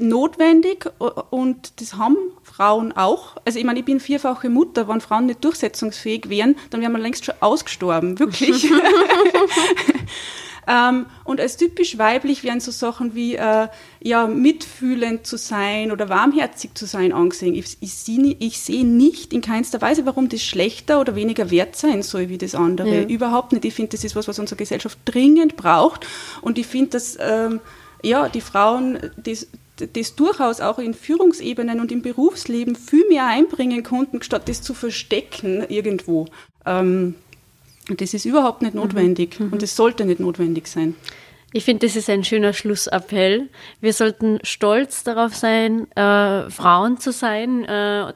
notwendig 0.00 0.86
und 1.30 1.80
das 1.80 1.94
haben 1.94 2.16
Frauen 2.42 2.92
auch. 2.92 3.36
Also 3.44 3.58
ich 3.58 3.64
meine, 3.64 3.80
ich 3.80 3.84
bin 3.84 4.00
vierfache 4.00 4.48
Mutter. 4.48 4.88
Wenn 4.88 5.00
Frauen 5.00 5.26
nicht 5.26 5.44
durchsetzungsfähig 5.44 6.28
wären, 6.28 6.56
dann 6.70 6.80
wären 6.80 6.92
wir 6.92 6.98
längst 6.98 7.24
schon 7.24 7.34
ausgestorben, 7.40 8.18
wirklich. 8.18 8.70
ähm, 10.68 11.06
und 11.24 11.40
als 11.40 11.56
typisch 11.56 11.98
weiblich 11.98 12.44
wären 12.44 12.60
so 12.60 12.70
Sachen 12.70 13.14
wie 13.14 13.36
äh, 13.36 13.68
ja, 14.00 14.26
mitfühlend 14.26 15.26
zu 15.26 15.36
sein 15.36 15.92
oder 15.92 16.08
warmherzig 16.08 16.74
zu 16.74 16.86
sein 16.86 17.12
angesehen. 17.12 17.54
Ich, 17.54 17.76
ich 17.80 17.94
sehe 17.94 18.36
ich 18.38 18.60
seh 18.60 18.82
nicht 18.82 19.32
in 19.32 19.40
keinster 19.40 19.80
Weise, 19.80 20.06
warum 20.06 20.28
das 20.28 20.42
schlechter 20.42 21.00
oder 21.00 21.14
weniger 21.14 21.50
wert 21.50 21.76
sein 21.76 22.02
soll 22.02 22.28
wie 22.28 22.38
das 22.38 22.54
andere. 22.54 23.02
Ja. 23.02 23.08
Überhaupt 23.08 23.52
nicht. 23.52 23.64
Ich 23.64 23.74
finde, 23.74 23.90
das 23.90 24.04
ist 24.04 24.16
was, 24.16 24.28
was 24.28 24.38
unsere 24.38 24.56
Gesellschaft 24.56 24.98
dringend 25.04 25.56
braucht. 25.56 26.06
Und 26.40 26.58
ich 26.58 26.66
finde, 26.66 26.90
dass 26.90 27.16
ähm, 27.20 27.60
ja, 28.02 28.28
die 28.28 28.40
Frauen 28.40 28.98
das 29.16 29.46
das 29.86 30.14
durchaus 30.14 30.60
auch 30.60 30.78
in 30.78 30.94
Führungsebenen 30.94 31.80
und 31.80 31.92
im 31.92 32.02
Berufsleben 32.02 32.76
viel 32.76 33.06
mehr 33.08 33.26
einbringen 33.26 33.82
konnten, 33.82 34.22
statt 34.22 34.48
das 34.48 34.62
zu 34.62 34.74
verstecken 34.74 35.64
irgendwo. 35.68 36.26
Ähm, 36.66 37.14
das 37.88 38.14
ist 38.14 38.24
überhaupt 38.24 38.62
nicht 38.62 38.74
mhm. 38.74 38.80
notwendig 38.80 39.40
mhm. 39.40 39.52
und 39.52 39.62
es 39.62 39.76
sollte 39.76 40.04
nicht 40.04 40.20
notwendig 40.20 40.66
sein. 40.66 40.94
Ich 41.52 41.64
finde, 41.64 41.84
das 41.84 41.96
ist 41.96 42.08
ein 42.08 42.22
schöner 42.22 42.52
Schlussappell. 42.52 43.48
Wir 43.80 43.92
sollten 43.92 44.38
stolz 44.44 45.02
darauf 45.02 45.34
sein, 45.34 45.90
äh, 45.96 46.48
Frauen 46.48 46.98
zu 46.98 47.10
sein, 47.10 47.64
äh, 47.64 48.12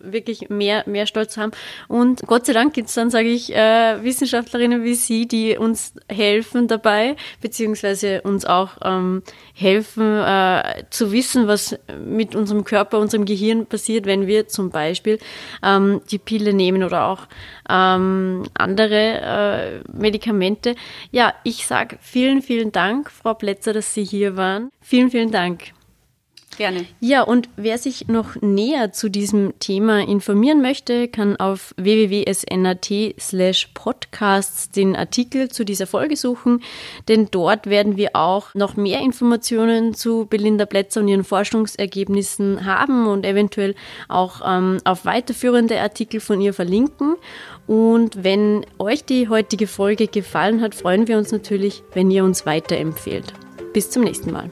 wirklich 0.00 0.48
mehr, 0.48 0.84
mehr 0.86 1.06
Stolz 1.06 1.34
zu 1.34 1.42
haben. 1.42 1.52
Und 1.88 2.22
Gott 2.26 2.46
sei 2.46 2.54
Dank 2.54 2.72
gibt 2.72 2.88
es 2.88 2.94
dann, 2.94 3.10
sage 3.10 3.28
ich, 3.28 3.54
äh, 3.54 4.02
Wissenschaftlerinnen 4.02 4.84
wie 4.84 4.94
Sie, 4.94 5.28
die 5.28 5.58
uns 5.58 5.92
helfen 6.08 6.66
dabei, 6.66 7.16
beziehungsweise 7.42 8.22
uns 8.22 8.46
auch 8.46 8.70
ähm, 8.82 9.22
helfen 9.52 10.20
äh, 10.20 10.84
zu 10.88 11.12
wissen, 11.12 11.46
was 11.46 11.78
mit 12.02 12.34
unserem 12.34 12.64
Körper, 12.64 13.00
unserem 13.00 13.26
Gehirn 13.26 13.66
passiert, 13.66 14.06
wenn 14.06 14.26
wir 14.26 14.48
zum 14.48 14.70
Beispiel 14.70 15.18
ähm, 15.62 16.00
die 16.10 16.18
Pille 16.18 16.54
nehmen 16.54 16.82
oder 16.82 17.08
auch 17.08 17.26
ähm, 17.68 18.44
andere 18.54 19.82
äh, 19.84 19.92
Medikamente. 19.92 20.74
Ja, 21.10 21.34
ich 21.44 21.66
sage 21.66 21.98
vielen, 22.00 22.40
vielen 22.40 22.72
Dank, 22.72 22.77
Frau 23.10 23.34
Plätzer, 23.34 23.72
dass 23.72 23.92
Sie 23.94 24.04
hier 24.04 24.36
waren. 24.36 24.70
Vielen, 24.80 25.10
vielen 25.10 25.30
Dank. 25.30 25.72
Gerne. 26.58 26.86
Ja, 26.98 27.22
und 27.22 27.48
wer 27.54 27.78
sich 27.78 28.08
noch 28.08 28.34
näher 28.40 28.90
zu 28.90 29.08
diesem 29.08 29.56
Thema 29.60 30.00
informieren 30.00 30.60
möchte, 30.60 31.06
kann 31.06 31.36
auf 31.36 31.72
www.snat 31.76 33.14
slash 33.20 33.68
podcasts 33.74 34.68
den 34.68 34.96
Artikel 34.96 35.50
zu 35.50 35.64
dieser 35.64 35.86
Folge 35.86 36.16
suchen, 36.16 36.64
denn 37.06 37.28
dort 37.30 37.66
werden 37.68 37.96
wir 37.96 38.16
auch 38.16 38.54
noch 38.56 38.74
mehr 38.74 39.00
Informationen 39.02 39.94
zu 39.94 40.26
Belinda 40.26 40.66
Plätzer 40.66 41.00
und 41.00 41.06
ihren 41.06 41.22
Forschungsergebnissen 41.22 42.66
haben 42.66 43.06
und 43.06 43.24
eventuell 43.24 43.76
auch 44.08 44.40
ähm, 44.44 44.78
auf 44.82 45.04
weiterführende 45.04 45.80
Artikel 45.80 46.18
von 46.18 46.40
ihr 46.40 46.52
verlinken. 46.54 47.14
Und 47.68 48.24
wenn 48.24 48.64
euch 48.78 49.04
die 49.04 49.28
heutige 49.28 49.66
Folge 49.66 50.08
gefallen 50.08 50.62
hat, 50.62 50.74
freuen 50.74 51.06
wir 51.06 51.18
uns 51.18 51.30
natürlich, 51.32 51.84
wenn 51.92 52.10
ihr 52.10 52.24
uns 52.24 52.46
weiterempfehlt. 52.46 53.34
Bis 53.74 53.90
zum 53.90 54.04
nächsten 54.04 54.32
Mal. 54.32 54.48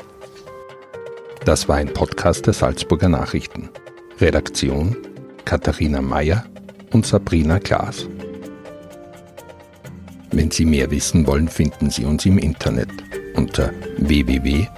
Das 1.46 1.66
war 1.66 1.76
ein 1.76 1.92
Podcast 1.92 2.46
der 2.46 2.52
Salzburger 2.52 3.08
Nachrichten. 3.08 3.70
Redaktion 4.20 4.96
Katharina 5.46 6.02
Mayer 6.02 6.44
und 6.92 7.06
Sabrina 7.06 7.58
Klaas. 7.58 8.06
Wenn 10.32 10.50
Sie 10.50 10.66
mehr 10.66 10.90
wissen 10.90 11.26
wollen, 11.26 11.48
finden 11.48 11.88
Sie 11.88 12.04
uns 12.04 12.26
im 12.26 12.36
Internet 12.36 12.90
unter 13.34 13.72
www.sn.at. 13.96 14.76